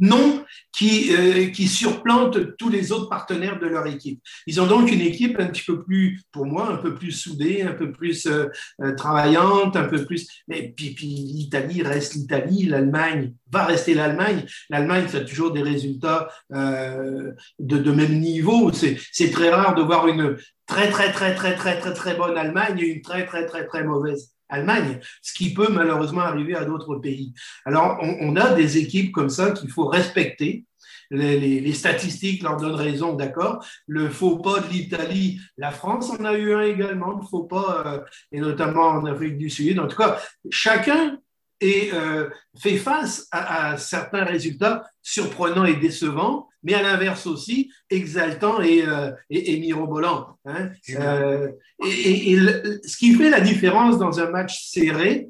noms 0.00 0.44
qui, 0.72 1.14
euh, 1.14 1.46
qui 1.46 1.68
surplantent 1.68 2.56
tous 2.56 2.68
les 2.68 2.92
autres 2.92 3.08
partenaires 3.08 3.58
de 3.58 3.66
leur 3.66 3.86
équipe. 3.86 4.20
Ils 4.46 4.60
ont 4.60 4.66
donc 4.66 4.90
une 4.90 5.00
équipe 5.00 5.38
un 5.38 5.46
petit 5.46 5.64
peu 5.64 5.82
plus, 5.82 6.20
pour 6.32 6.46
moi, 6.46 6.70
un 6.70 6.76
peu 6.76 6.94
plus 6.94 7.12
soudée, 7.12 7.62
un 7.62 7.72
peu 7.72 7.92
plus 7.92 8.26
euh, 8.26 8.46
euh, 8.82 8.94
travaillante, 8.94 9.76
un 9.76 9.84
peu 9.84 10.04
plus. 10.04 10.28
Mais 10.48 10.74
puis, 10.76 10.90
puis 10.90 11.06
l'Italie 11.06 11.82
reste 11.82 12.14
l'Italie, 12.14 12.66
l'Allemagne 12.66 13.32
va 13.50 13.64
rester 13.64 13.94
l'Allemagne. 13.94 14.44
L'Allemagne 14.68 15.06
fait 15.08 15.24
toujours 15.24 15.52
des 15.52 15.62
résultats 15.62 16.28
de, 16.50 17.34
de 17.58 17.92
même 17.92 18.18
niveau. 18.18 18.70
C'est 18.72 19.30
très 19.30 19.50
rare 19.50 19.74
de 19.74 19.82
voir 19.82 20.08
une 20.08 20.36
très, 20.66 20.90
très, 20.90 21.12
très, 21.12 21.34
très, 21.34 21.54
très, 21.54 21.78
très, 21.78 21.94
très 21.94 22.14
bonne 22.16 22.36
Allemagne 22.36 22.78
et 22.78 22.86
une 22.86 23.02
très, 23.02 23.24
très, 23.24 23.46
très, 23.46 23.66
très 23.66 23.84
mauvaise 23.84 24.35
Allemagne, 24.48 25.00
ce 25.22 25.34
qui 25.34 25.52
peut 25.54 25.68
malheureusement 25.70 26.22
arriver 26.22 26.54
à 26.54 26.64
d'autres 26.64 26.96
pays. 26.96 27.32
Alors, 27.64 27.98
on, 28.00 28.36
a 28.36 28.54
des 28.54 28.78
équipes 28.78 29.12
comme 29.12 29.30
ça 29.30 29.50
qu'il 29.50 29.70
faut 29.70 29.86
respecter. 29.86 30.64
Les, 31.10 31.72
statistiques 31.72 32.42
leur 32.42 32.56
donnent 32.56 32.74
raison, 32.74 33.14
d'accord. 33.14 33.64
Le 33.86 34.08
faux 34.08 34.38
pas 34.38 34.60
de 34.60 34.68
l'Italie, 34.68 35.40
la 35.56 35.70
France 35.70 36.10
en 36.10 36.24
a 36.24 36.34
eu 36.34 36.52
un 36.54 36.62
également, 36.62 37.12
le 37.12 37.26
faux 37.26 37.44
pas, 37.44 37.84
euh, 37.86 38.00
et 38.32 38.40
notamment 38.40 38.88
en 38.88 39.06
Afrique 39.06 39.38
du 39.38 39.50
Sud. 39.50 39.78
En 39.78 39.86
tout 39.86 39.96
cas, 39.96 40.20
chacun 40.50 41.18
et 41.60 41.90
euh, 41.94 42.28
fait 42.58 42.76
face 42.76 43.28
à, 43.30 43.78
certains 43.78 44.24
résultats 44.24 44.84
surprenants 45.02 45.64
et 45.64 45.76
décevants, 45.76 46.48
mais 46.66 46.74
à 46.74 46.82
l'inverse 46.82 47.26
aussi 47.28 47.70
exaltants 47.88 48.60
et, 48.60 48.82
euh, 48.84 49.12
et, 49.30 49.56
mirobolants. 49.58 50.36
Hein. 50.44 50.70
Euh, 50.90 51.48
et, 51.86 52.36
ce 52.84 52.96
qui 52.96 53.14
fait 53.14 53.30
la 53.30 53.40
différence 53.40 53.98
dans 53.98 54.18
un 54.18 54.30
match 54.30 54.64
serré, 54.68 55.28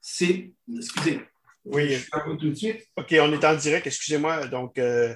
c'est... 0.00 0.52
Excusez. 0.72 1.20
Oui, 1.64 1.96
tout 2.38 2.50
de 2.50 2.54
suite. 2.54 2.86
OK, 2.96 3.12
on 3.20 3.32
est 3.32 3.44
en 3.44 3.56
direct, 3.56 3.88
excusez-moi. 3.88 4.46
Donc, 4.46 4.78
euh, 4.78 5.12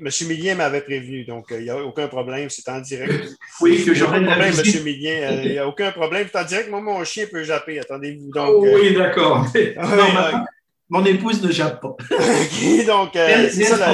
Monsieur 0.00 0.26
Millien 0.26 0.56
m'avait 0.56 0.80
prévenu, 0.80 1.24
donc 1.24 1.46
il 1.52 1.60
n'y 1.60 1.70
a 1.70 1.78
aucun 1.78 2.08
problème, 2.08 2.50
c'est 2.50 2.68
en 2.68 2.80
direct. 2.80 3.28
Oui, 3.60 3.84
que 3.84 3.94
j'aurais 3.94 4.22
problème, 4.22 4.56
Monsieur 4.56 4.82
Millien, 4.82 5.42
il 5.44 5.52
n'y 5.52 5.58
a 5.58 5.68
aucun 5.68 5.92
problème, 5.92 6.26
c'est 6.30 6.38
en 6.40 6.44
direct. 6.44 6.68
Moi, 6.68 6.80
mon 6.80 7.04
chien 7.04 7.26
peut 7.30 7.44
japper, 7.44 7.78
attendez-vous. 7.78 8.32
Donc, 8.32 8.48
oh, 8.48 8.66
oui, 8.74 8.94
d'accord. 8.94 9.46
mon 10.88 11.04
épouse 11.04 11.42
ne 11.42 11.50
jappe 11.50 11.80
pas. 11.80 11.96
donc, 12.86 13.10
c'est 13.14 13.64
ça, 13.64 13.92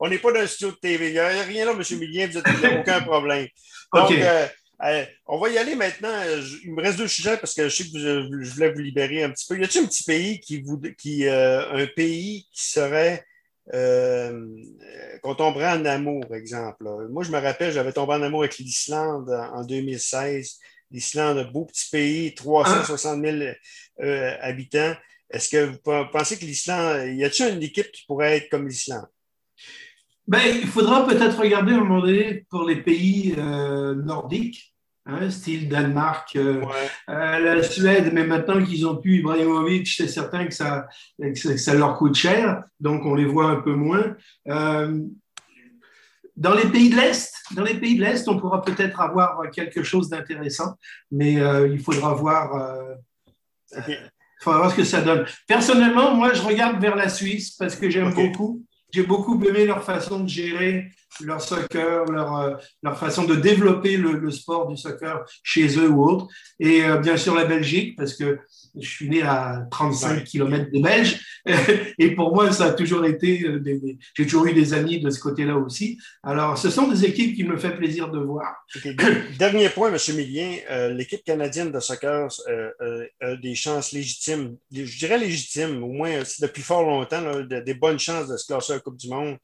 on 0.00 0.08
n'est 0.08 0.18
pas 0.18 0.32
dans 0.32 0.40
un 0.40 0.46
studio 0.46 0.72
de 0.72 0.76
TV. 0.76 1.08
Il 1.08 1.12
n'y 1.12 1.18
a 1.18 1.28
rien 1.28 1.66
là, 1.66 1.74
Monsieur 1.74 1.98
Millien, 1.98 2.28
vous 2.28 2.40
n'avez 2.40 2.78
aucun 2.80 3.00
problème. 3.02 3.46
Donc, 3.92 4.12
on 5.26 5.38
va 5.38 5.48
y 5.50 5.58
aller 5.58 5.74
maintenant. 5.74 6.22
Il 6.64 6.74
me 6.74 6.82
reste 6.82 6.98
deux 6.98 7.08
sujets 7.08 7.36
parce 7.36 7.54
que 7.54 7.68
je 7.68 7.76
sais 7.76 7.84
que 7.84 7.98
je 7.98 8.54
voulais 8.54 8.72
vous 8.72 8.80
libérer 8.80 9.22
un 9.22 9.30
petit 9.30 9.46
peu. 9.46 9.58
Y 9.58 9.64
a-t-il 9.64 9.84
un 9.84 9.86
petit 9.86 10.04
pays 10.04 10.40
qui 10.40 10.62
vous, 10.62 10.80
qui, 10.96 11.28
un 11.28 11.86
pays 11.94 12.46
qui 12.52 12.70
serait 12.70 13.24
euh, 13.72 14.46
qu'on 15.22 15.34
tomberait 15.34 15.72
en 15.72 15.84
amour, 15.86 16.34
exemple. 16.34 16.84
Moi, 17.08 17.22
je 17.22 17.30
me 17.30 17.38
rappelle, 17.38 17.72
j'avais 17.72 17.92
tombé 17.92 18.14
en 18.14 18.22
amour 18.22 18.42
avec 18.42 18.58
l'Islande 18.58 19.30
en 19.30 19.64
2016. 19.64 20.58
L'Islande, 20.90 21.38
un 21.38 21.50
beau 21.50 21.64
petit 21.64 21.88
pays, 21.90 22.34
360 22.34 23.24
000 23.24 23.36
euh, 24.00 24.36
habitants. 24.40 24.94
Est-ce 25.34 25.48
que 25.48 25.66
vous 25.66 25.78
pensez 26.12 26.38
que 26.38 26.44
l'Islande, 26.44 27.08
y 27.08 27.24
a-t-il 27.24 27.56
une 27.56 27.62
équipe 27.62 27.90
qui 27.90 28.04
pourrait 28.06 28.36
être 28.36 28.48
comme 28.48 28.68
l'Islande? 28.68 29.08
Ben, 30.28 30.42
il 30.46 30.68
faudra 30.68 31.04
peut-être 31.04 31.40
regarder 31.40 31.72
un 31.72 31.78
moment 31.78 32.00
donné 32.00 32.46
pour 32.48 32.64
les 32.64 32.76
pays 32.76 33.34
euh, 33.36 33.96
nordiques. 33.96 34.72
Hein, 35.06 35.28
style 35.28 35.68
Danemark, 35.68 36.34
euh, 36.36 36.64
euh, 37.10 37.38
la 37.38 37.62
Suède, 37.62 38.10
mais 38.14 38.24
maintenant 38.24 38.64
qu'ils 38.64 38.86
ont 38.86 38.96
pu 38.96 39.18
Ibrahimovic, 39.18 39.86
c'est 39.86 40.08
certain 40.08 40.46
que 40.46 40.54
ça, 40.54 40.86
ça 41.34 41.74
leur 41.74 41.98
coûte 41.98 42.14
cher, 42.14 42.64
donc 42.80 43.04
on 43.04 43.14
les 43.14 43.26
voit 43.26 43.50
un 43.50 43.60
peu 43.60 43.74
moins. 43.74 44.16
Dans 44.46 46.54
les 46.54 46.70
pays 46.72 46.88
de 46.88 46.96
l'Est, 46.96 47.34
dans 47.50 47.64
les 47.64 47.74
pays 47.74 47.98
de 47.98 48.02
l'Est, 48.02 48.26
on 48.28 48.38
pourra 48.38 48.62
peut-être 48.62 48.98
avoir 48.98 49.50
quelque 49.50 49.82
chose 49.82 50.08
d'intéressant, 50.08 50.72
mais 51.10 51.34
il 51.34 51.80
faudra 51.80 52.14
voir, 52.14 52.78
faudra 54.44 54.58
voir 54.60 54.70
ce 54.70 54.76
que 54.76 54.84
ça 54.84 55.00
donne. 55.00 55.24
Personnellement, 55.46 56.14
moi, 56.14 56.32
je 56.34 56.42
regarde 56.42 56.80
vers 56.80 56.96
la 56.96 57.08
Suisse 57.08 57.52
parce 57.52 57.76
que 57.76 57.90
j'aime 57.90 58.12
beaucoup. 58.12 58.62
J'ai 58.92 59.02
beaucoup 59.02 59.42
aimé 59.44 59.66
leur 59.66 59.82
façon 59.82 60.20
de 60.20 60.28
gérer 60.28 60.92
leur 61.20 61.40
soccer, 61.40 62.04
leur, 62.06 62.36
euh, 62.36 62.54
leur 62.82 62.98
façon 62.98 63.24
de 63.24 63.34
développer 63.34 63.96
le, 63.96 64.30
sport 64.30 64.68
du 64.68 64.76
soccer 64.76 65.24
chez 65.42 65.78
eux 65.78 65.88
ou 65.88 66.04
autre. 66.04 66.28
Et 66.58 66.84
euh, 66.84 66.98
bien 66.98 67.16
sûr 67.16 67.34
la 67.34 67.44
Belgique, 67.44 67.96
parce 67.96 68.14
que 68.14 68.38
je 68.78 68.88
suis 68.88 69.08
né 69.08 69.22
à 69.22 69.66
35 69.70 70.24
km 70.24 70.70
des 70.70 70.80
Belges. 70.80 71.20
Et 71.98 72.14
pour 72.14 72.34
moi, 72.34 72.50
ça 72.52 72.66
a 72.66 72.72
toujours 72.72 73.04
été, 73.04 73.44
euh, 73.44 73.62
j'ai 74.14 74.24
toujours 74.24 74.46
eu 74.46 74.52
des 74.52 74.74
amis 74.74 75.00
de 75.00 75.10
ce 75.10 75.20
côté-là 75.20 75.56
aussi. 75.56 75.98
Alors, 76.22 76.58
ce 76.58 76.70
sont 76.70 76.88
des 76.88 77.04
équipes 77.04 77.36
qui 77.36 77.44
me 77.44 77.56
fait 77.56 77.76
plaisir 77.76 78.10
de 78.10 78.18
voir. 78.18 78.64
Dernier 79.38 79.68
point, 79.68 79.92
M. 79.92 80.16
Millien, 80.16 80.56
l'équipe 80.90 81.22
canadienne 81.22 81.70
de 81.70 81.78
soccer 81.78 82.28
a 83.20 83.36
des 83.36 83.54
chances 83.54 83.92
légitimes, 83.92 84.56
je 84.72 84.98
dirais 84.98 85.18
légitimes, 85.18 85.82
au 85.82 85.92
moins 85.92 86.22
depuis 86.40 86.62
fort 86.62 86.82
longtemps, 86.82 87.22
des 87.44 87.74
bonnes 87.74 87.98
chances 87.98 88.28
de 88.28 88.36
se 88.36 88.46
classer 88.46 88.72
à 88.72 88.76
la 88.76 88.80
Coupe 88.80 88.96
du 88.96 89.08
Monde. 89.08 89.36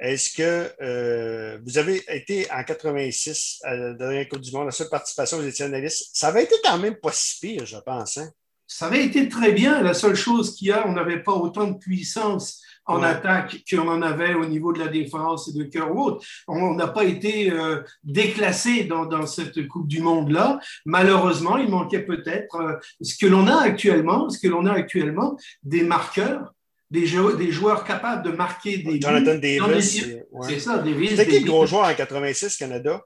Est-ce 0.00 0.36
que 0.36 0.72
euh, 0.80 1.58
vous 1.64 1.78
avez 1.78 2.02
été 2.08 2.46
en 2.50 2.62
86 2.62 3.60
à 3.64 3.74
la 3.74 3.94
dernière 3.94 4.28
Coupe 4.28 4.40
du 4.40 4.52
Monde, 4.52 4.66
la 4.66 4.70
seule 4.70 4.88
participation, 4.88 5.38
vous 5.38 5.46
étiez 5.46 5.64
analyste. 5.64 6.10
Ça 6.12 6.28
avait 6.28 6.44
été 6.44 6.54
quand 6.62 6.78
même 6.78 6.96
pas 6.96 7.12
si 7.12 7.40
pire, 7.40 7.66
je 7.66 7.78
pense. 7.78 8.18
Hein? 8.18 8.30
Ça 8.66 8.86
avait 8.86 9.04
été 9.04 9.28
très 9.28 9.52
bien. 9.52 9.82
La 9.82 9.94
seule 9.94 10.14
chose 10.14 10.54
qu'il 10.54 10.68
y 10.68 10.72
a, 10.72 10.86
on 10.86 10.92
n'avait 10.92 11.22
pas 11.22 11.32
autant 11.32 11.66
de 11.66 11.78
puissance 11.78 12.62
en 12.84 13.02
attaque 13.02 13.62
qu'on 13.70 13.88
en 13.88 14.02
avait 14.02 14.34
au 14.34 14.46
niveau 14.46 14.72
de 14.72 14.78
la 14.78 14.88
défense 14.88 15.48
et 15.48 15.58
de 15.58 15.64
cœur 15.64 15.94
ou 15.94 16.04
autre. 16.04 16.24
On 16.46 16.74
n'a 16.74 16.88
pas 16.88 17.04
été 17.04 17.50
euh, 17.50 17.82
déclassé 18.02 18.84
dans, 18.84 19.04
dans, 19.04 19.26
cette 19.26 19.66
Coupe 19.68 19.88
du 19.88 20.00
Monde-là. 20.00 20.58
Malheureusement, 20.84 21.56
il 21.56 21.68
manquait 21.68 22.04
peut-être 22.04 22.56
euh, 22.56 22.74
ce 23.00 23.16
que 23.16 23.26
l'on 23.26 23.46
a 23.46 23.56
actuellement, 23.56 24.28
ce 24.30 24.38
que 24.38 24.48
l'on 24.48 24.66
a 24.66 24.72
actuellement, 24.72 25.36
des 25.62 25.82
marqueurs 25.82 26.54
des, 26.90 27.06
joueurs, 27.06 27.36
des 27.36 27.50
joueurs 27.50 27.84
capables 27.84 28.22
de 28.22 28.30
marquer 28.30 28.78
des 28.78 29.00
Jonathan 29.00 29.34
Davis. 29.34 30.06
C'est 30.42 30.60
ça, 30.60 30.78
Davis. 30.78 31.10
C'était 31.10 31.26
qui 31.26 31.40
le 31.40 31.46
gros 31.46 31.66
joueur 31.66 31.84
en 31.84 31.94
86 31.94 32.56
Canada? 32.56 33.02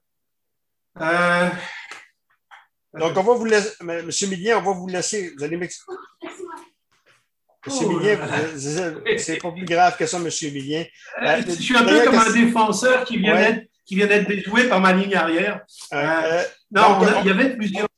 Euh, 1.01 1.49
Donc, 2.99 3.17
on 3.17 3.23
va 3.23 3.35
vous 3.35 3.45
laisser, 3.45 3.71
Monsieur 3.83 4.29
Millien, 4.29 4.59
on 4.59 4.63
va 4.63 4.73
vous 4.73 4.89
laisser. 4.89 5.33
Vous 5.37 5.45
allez 5.45 5.57
m'expliquer. 5.57 5.99
Monsieur 7.65 7.87
oh, 7.89 7.93
Millien, 7.93 8.19
c'est 9.19 9.41
pas 9.41 9.53
plus 9.53 9.65
grave 9.65 9.97
que 9.97 10.07
ça, 10.07 10.19
Monsieur 10.19 10.51
Millien. 10.51 10.85
Euh, 11.23 11.43
je 11.47 11.53
suis 11.53 11.77
un 11.77 11.85
peu 11.85 12.05
comme 12.05 12.19
un 12.19 12.33
défenseur 12.33 13.05
qui 13.05 13.19
vient 13.19 13.37
d'être 13.37 13.69
qui 13.85 13.97
vient 13.97 14.07
d'être 14.07 14.29
déjoué 14.29 14.69
par 14.69 14.81
ma 14.81 14.93
ligne 14.93 15.15
arrière. 15.15 15.61
Euh, 15.93 15.97
euh 15.97 16.43
non, 16.71 17.01
donc, 17.01 17.09
il 17.23 17.27
y 17.27 17.31
avait 17.31 17.57
plusieurs. 17.57 17.89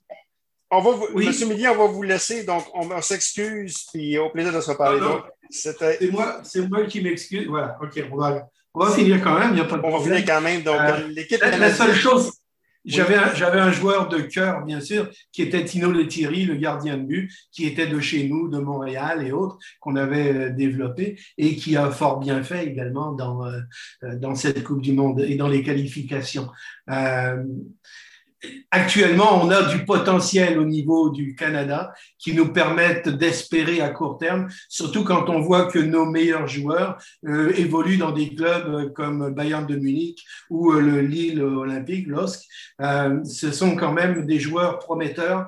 On 0.70 0.80
va 0.80 0.90
vous, 0.90 1.08
Monsieur 1.14 1.46
Millien, 1.46 1.72
on 1.72 1.76
va 1.76 1.86
vous 1.86 2.02
laisser, 2.02 2.44
donc 2.44 2.64
on, 2.74 3.00
s'excuse, 3.00 3.86
puis 3.92 4.18
au 4.18 4.30
plaisir 4.30 4.52
de 4.52 4.60
se 4.60 4.70
reparler. 4.70 5.00
C'est 5.50 6.10
moi, 6.10 6.42
moi 6.68 6.84
qui 6.84 7.00
m'excuse. 7.00 7.46
Voilà, 7.46 7.76
OK, 7.80 8.02
on 8.10 8.16
va, 8.16 8.48
on 8.74 8.84
va 8.84 8.92
finir 8.92 9.22
quand 9.22 9.38
même, 9.38 9.50
il 9.50 9.54
n'y 9.54 9.60
a 9.60 9.64
pas 9.64 9.76
de 9.76 9.82
On 9.84 9.98
va 9.98 10.04
finir 10.04 10.24
quand 10.24 10.40
même. 10.40 10.62
Donc, 10.62 10.76
euh, 10.80 11.08
l'équipe. 11.08 11.40
La, 11.40 11.72
seule 11.72 11.94
chose, 11.94 12.32
j'avais 12.84 13.14
un, 13.14 13.66
un, 13.66 13.72
joueur 13.72 14.08
de 14.08 14.18
cœur, 14.18 14.64
bien 14.64 14.80
sûr, 14.80 15.08
qui 15.32 15.42
était 15.42 15.64
Tino 15.64 15.90
Lethierry, 15.90 16.44
le 16.44 16.56
gardien 16.56 16.98
de 16.98 17.02
but, 17.02 17.32
qui 17.50 17.66
était 17.66 17.86
de 17.86 17.98
chez 17.98 18.28
nous, 18.28 18.48
de 18.48 18.58
Montréal 18.58 19.26
et 19.26 19.32
autres, 19.32 19.58
qu'on 19.80 19.96
avait 19.96 20.34
euh, 20.34 20.50
développé 20.50 21.18
et 21.38 21.56
qui 21.56 21.76
a 21.76 21.90
fort 21.90 22.18
bien 22.18 22.42
fait 22.42 22.66
également 22.66 23.12
dans, 23.12 23.46
euh, 23.46 23.60
dans 24.16 24.34
cette 24.34 24.62
Coupe 24.62 24.82
du 24.82 24.92
Monde 24.92 25.20
et 25.20 25.36
dans 25.36 25.48
les 25.48 25.62
qualifications. 25.62 26.48
Euh, 26.90 27.42
actuellement, 28.70 29.42
on 29.42 29.50
a 29.50 29.62
du 29.62 29.84
potentiel 29.84 30.58
au 30.58 30.64
niveau 30.64 31.10
du 31.10 31.34
Canada 31.34 31.92
qui 32.18 32.34
nous 32.34 32.52
permettent 32.52 33.08
d'espérer 33.08 33.80
à 33.80 33.90
court 33.90 34.18
terme, 34.18 34.48
surtout 34.68 35.04
quand 35.04 35.28
on 35.28 35.40
voit 35.40 35.66
que 35.66 35.78
nos 35.78 36.06
meilleurs 36.06 36.48
joueurs 36.48 36.98
euh, 37.26 37.52
évoluent 37.56 37.98
dans 37.98 38.12
des 38.12 38.34
clubs 38.34 38.68
euh, 38.68 38.90
comme 38.90 39.32
Bayern 39.32 39.66
de 39.66 39.76
Munich 39.76 40.24
ou 40.50 40.72
euh, 40.72 40.80
le 40.80 41.00
Lille 41.00 41.42
Olympique, 41.42 42.06
LOSC. 42.08 42.42
ce 42.80 43.50
sont 43.52 43.76
quand 43.76 43.92
même 43.92 44.26
des 44.26 44.38
joueurs 44.38 44.78
prometteurs 44.78 45.46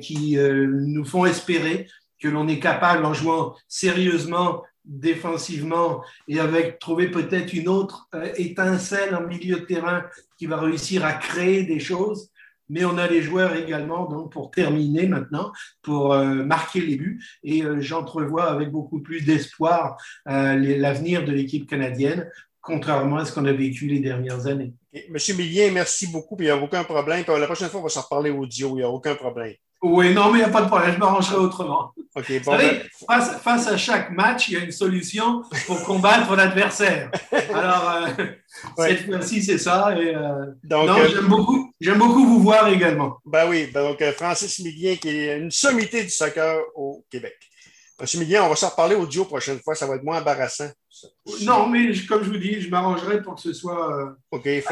qui 0.00 0.36
nous 0.36 1.04
font 1.04 1.26
espérer 1.26 1.86
que 2.20 2.28
l'on 2.28 2.48
est 2.48 2.58
capable, 2.60 3.04
en 3.04 3.14
jouant 3.14 3.54
sérieusement 3.66 4.62
défensivement 4.90 6.02
et 6.28 6.40
avec 6.40 6.78
trouver 6.80 7.08
peut-être 7.10 7.52
une 7.52 7.68
autre 7.68 8.08
étincelle 8.36 9.14
en 9.14 9.22
milieu 9.22 9.60
de 9.60 9.64
terrain 9.64 10.02
qui 10.36 10.46
va 10.46 10.58
réussir 10.58 11.04
à 11.04 11.12
créer 11.12 11.62
des 11.62 11.78
choses, 11.78 12.30
mais 12.70 12.84
on 12.84 12.96
a 12.96 13.06
les 13.06 13.20
joueurs 13.20 13.54
également 13.56 14.08
donc 14.08 14.32
pour 14.32 14.50
terminer 14.50 15.06
maintenant, 15.06 15.52
pour 15.82 16.14
euh, 16.14 16.44
marquer 16.44 16.80
les 16.80 16.96
buts. 16.96 17.22
Et 17.42 17.62
euh, 17.62 17.80
j'entrevois 17.80 18.50
avec 18.50 18.70
beaucoup 18.70 19.00
plus 19.00 19.22
d'espoir 19.22 19.96
euh, 20.28 20.54
l'avenir 20.54 21.24
de 21.24 21.32
l'équipe 21.32 21.68
canadienne, 21.68 22.30
contrairement 22.60 23.16
à 23.16 23.24
ce 23.24 23.32
qu'on 23.32 23.44
a 23.44 23.52
vécu 23.52 23.86
les 23.86 23.98
dernières 23.98 24.46
années. 24.46 24.72
Monsieur 25.10 25.34
Millien, 25.34 25.70
merci 25.72 26.06
beaucoup. 26.10 26.36
il 26.38 26.44
n'y 26.44 26.50
a 26.50 26.56
aucun 26.56 26.84
problème. 26.84 27.24
la 27.26 27.46
prochaine 27.46 27.68
fois, 27.68 27.80
on 27.80 27.84
va 27.84 27.88
s'en 27.88 28.02
reparler 28.02 28.30
audio. 28.30 28.70
Il 28.70 28.76
n'y 28.76 28.82
a 28.82 28.88
aucun 28.88 29.14
problème. 29.14 29.54
Oui, 29.82 30.12
non, 30.12 30.30
mais 30.30 30.40
il 30.40 30.42
n'y 30.42 30.48
a 30.48 30.50
pas 30.50 30.62
de 30.62 30.66
problème, 30.66 30.92
je 30.92 30.98
m'arrangerai 30.98 31.36
autrement. 31.36 31.94
OK. 32.14 32.42
bon, 32.44 32.56
ben, 32.56 32.82
face, 33.08 33.66
à 33.66 33.76
chaque 33.78 34.10
match, 34.10 34.48
il 34.48 34.54
y 34.54 34.56
a 34.58 34.64
une 34.64 34.72
solution 34.72 35.42
pour 35.66 35.82
combattre 35.84 36.36
l'adversaire. 36.36 37.10
Alors, 37.54 37.90
euh, 37.90 38.24
cette 38.76 39.06
fois-ci, 39.06 39.42
c'est 39.42 39.56
ça. 39.56 39.96
Et, 39.98 40.14
euh, 40.14 40.46
non, 40.68 40.86
euh, 40.86 41.08
j'aime 41.08 41.28
beaucoup, 41.28 41.72
beaucoup 41.96 42.26
vous 42.26 42.40
voir 42.40 42.68
également. 42.68 43.18
Ben 43.24 43.48
oui, 43.48 43.70
ben 43.72 43.82
donc 43.82 44.02
Francis 44.16 44.58
Millien, 44.58 44.96
qui 44.96 45.08
est 45.08 45.38
une 45.38 45.50
sommité 45.50 46.02
du 46.02 46.10
soccer 46.10 46.58
au 46.74 47.02
Québec. 47.10 47.36
Monsieur 47.98 48.18
Millien, 48.18 48.44
on 48.44 48.48
va 48.48 48.56
s'en 48.56 48.68
reparler 48.68 48.96
audio 48.96 49.24
prochaine 49.24 49.60
fois, 49.60 49.74
ça 49.74 49.86
va 49.86 49.94
être 49.94 50.04
moins 50.04 50.20
embarrassant. 50.20 50.68
Non, 51.42 51.68
mais 51.68 51.92
comme 52.06 52.22
je 52.24 52.30
vous 52.30 52.38
dis, 52.38 52.60
je 52.60 52.68
m'arrangerai 52.68 53.22
pour 53.22 53.36
que 53.36 53.40
ce 53.40 53.54
soit 53.54 54.14
OK, 54.30 54.42
fait 54.44 54.62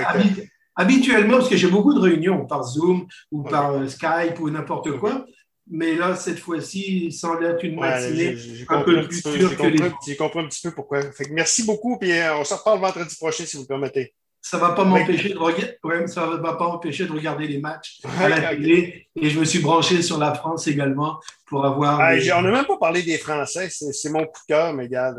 habituellement, 0.78 1.38
parce 1.38 1.50
que 1.50 1.56
j'ai 1.56 1.68
beaucoup 1.68 1.92
de 1.92 1.98
réunions 1.98 2.46
par 2.46 2.62
Zoom 2.62 3.06
ou 3.30 3.42
par 3.42 3.72
euh, 3.72 3.86
Skype 3.88 4.40
ou 4.40 4.48
n'importe 4.48 4.96
quoi, 4.98 5.26
mais 5.70 5.94
là, 5.94 6.14
cette 6.14 6.38
fois-ci, 6.38 7.06
il 7.06 7.12
semble 7.12 7.44
être 7.44 7.62
une 7.64 7.78
matinée 7.78 8.36
un 8.68 8.80
peu 8.82 9.06
plus 9.06 9.20
sûre 9.20 9.56
que 9.56 9.66
les 9.66 9.78
J'ai 10.06 10.16
compris 10.16 10.38
un 10.40 10.46
petit 10.46 10.62
peu 10.62 10.70
pourquoi. 10.70 11.00
merci 11.32 11.64
beaucoup, 11.64 11.98
puis 11.98 12.12
euh, 12.12 12.36
on 12.36 12.44
se 12.44 12.54
reparle 12.54 12.80
vendredi 12.80 13.14
prochain, 13.16 13.44
si 13.44 13.56
vous 13.56 13.64
le 13.64 13.68
permettez. 13.68 14.14
Ça 14.40 14.56
ne 14.56 14.62
va 14.62 14.70
pas 14.70 14.84
m'empêcher 14.84 15.30
de, 15.30 16.40
va 16.40 16.52
pas 16.54 16.66
empêcher 16.66 17.06
de 17.06 17.12
regarder 17.12 17.48
les 17.48 17.58
matchs 17.58 17.98
à 18.20 18.28
la 18.28 18.54
télé. 18.54 19.08
Et 19.16 19.28
je 19.28 19.38
me 19.38 19.44
suis 19.44 19.58
branché 19.58 20.00
sur 20.00 20.16
la 20.16 20.32
France 20.32 20.68
également 20.68 21.18
pour 21.44 21.66
avoir. 21.66 21.98
On 21.98 22.42
n'a 22.42 22.50
même 22.50 22.64
pas 22.64 22.78
parlé 22.78 23.02
des 23.02 23.18
Français. 23.18 23.68
C'est 23.68 24.10
mon 24.10 24.20
coup 24.20 24.40
de 24.48 24.54
cœur, 24.54 24.72
mais 24.72 24.84
regarde, 24.84 25.18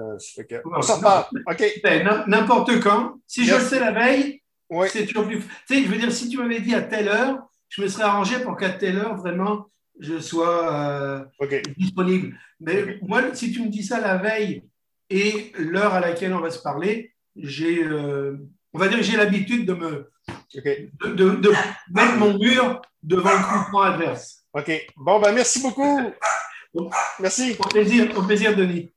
on 0.73 0.81
s'en 0.81 0.95
reparle. 0.95 1.25
OK. 1.47 1.63
Ben, 1.83 2.23
n'importe 2.27 2.79
quand. 2.79 3.15
Si 3.27 3.45
je 3.45 3.55
le 3.55 3.61
sais 3.61 3.79
la 3.79 3.91
veille, 3.91 4.38
c'est 4.87 5.05
toujours 5.05 5.25
plus. 5.25 5.39
Tu 5.39 5.45
sais, 5.67 5.83
je 5.83 5.87
veux 5.87 5.97
dire, 5.97 6.11
si 6.11 6.29
tu 6.29 6.37
m'avais 6.37 6.59
dit 6.59 6.75
à 6.75 6.81
telle 6.81 7.07
heure, 7.07 7.39
je 7.69 7.81
me 7.81 7.87
serais 7.87 8.03
arrangé 8.03 8.39
pour 8.39 8.57
qu'à 8.57 8.69
telle 8.69 8.97
heure, 8.97 9.15
vraiment, 9.15 9.69
je 9.99 10.19
sois 10.19 10.73
euh, 10.73 11.25
disponible. 11.77 12.37
Mais 12.59 12.99
moi, 13.01 13.33
si 13.33 13.51
tu 13.51 13.61
me 13.61 13.67
dis 13.67 13.83
ça 13.83 13.99
la 13.99 14.17
veille 14.17 14.63
et 15.09 15.51
l'heure 15.57 15.93
à 15.93 15.99
laquelle 15.99 16.33
on 16.33 16.39
va 16.39 16.49
se 16.49 16.59
parler, 16.59 17.13
j'ai, 17.35 17.83
euh, 17.83 18.37
on 18.73 18.79
va 18.79 18.87
dire, 18.87 19.01
j'ai 19.01 19.17
l'habitude 19.17 19.65
de 19.65 19.73
me, 19.73 20.11
de, 20.53 21.35
de, 21.35 21.51
mettre 21.91 22.15
mon 22.17 22.37
mur 22.37 22.81
devant 23.03 23.31
le 23.31 23.71
coup 23.71 23.79
adverse. 23.79 24.43
OK. 24.53 24.87
Bon, 24.97 25.19
ben 25.19 25.31
merci 25.33 25.61
beaucoup. 25.61 26.11
Merci. 27.19 27.55
Au 27.59 27.67
plaisir, 27.67 28.17
au 28.17 28.23
plaisir, 28.23 28.55
Denis. 28.55 28.91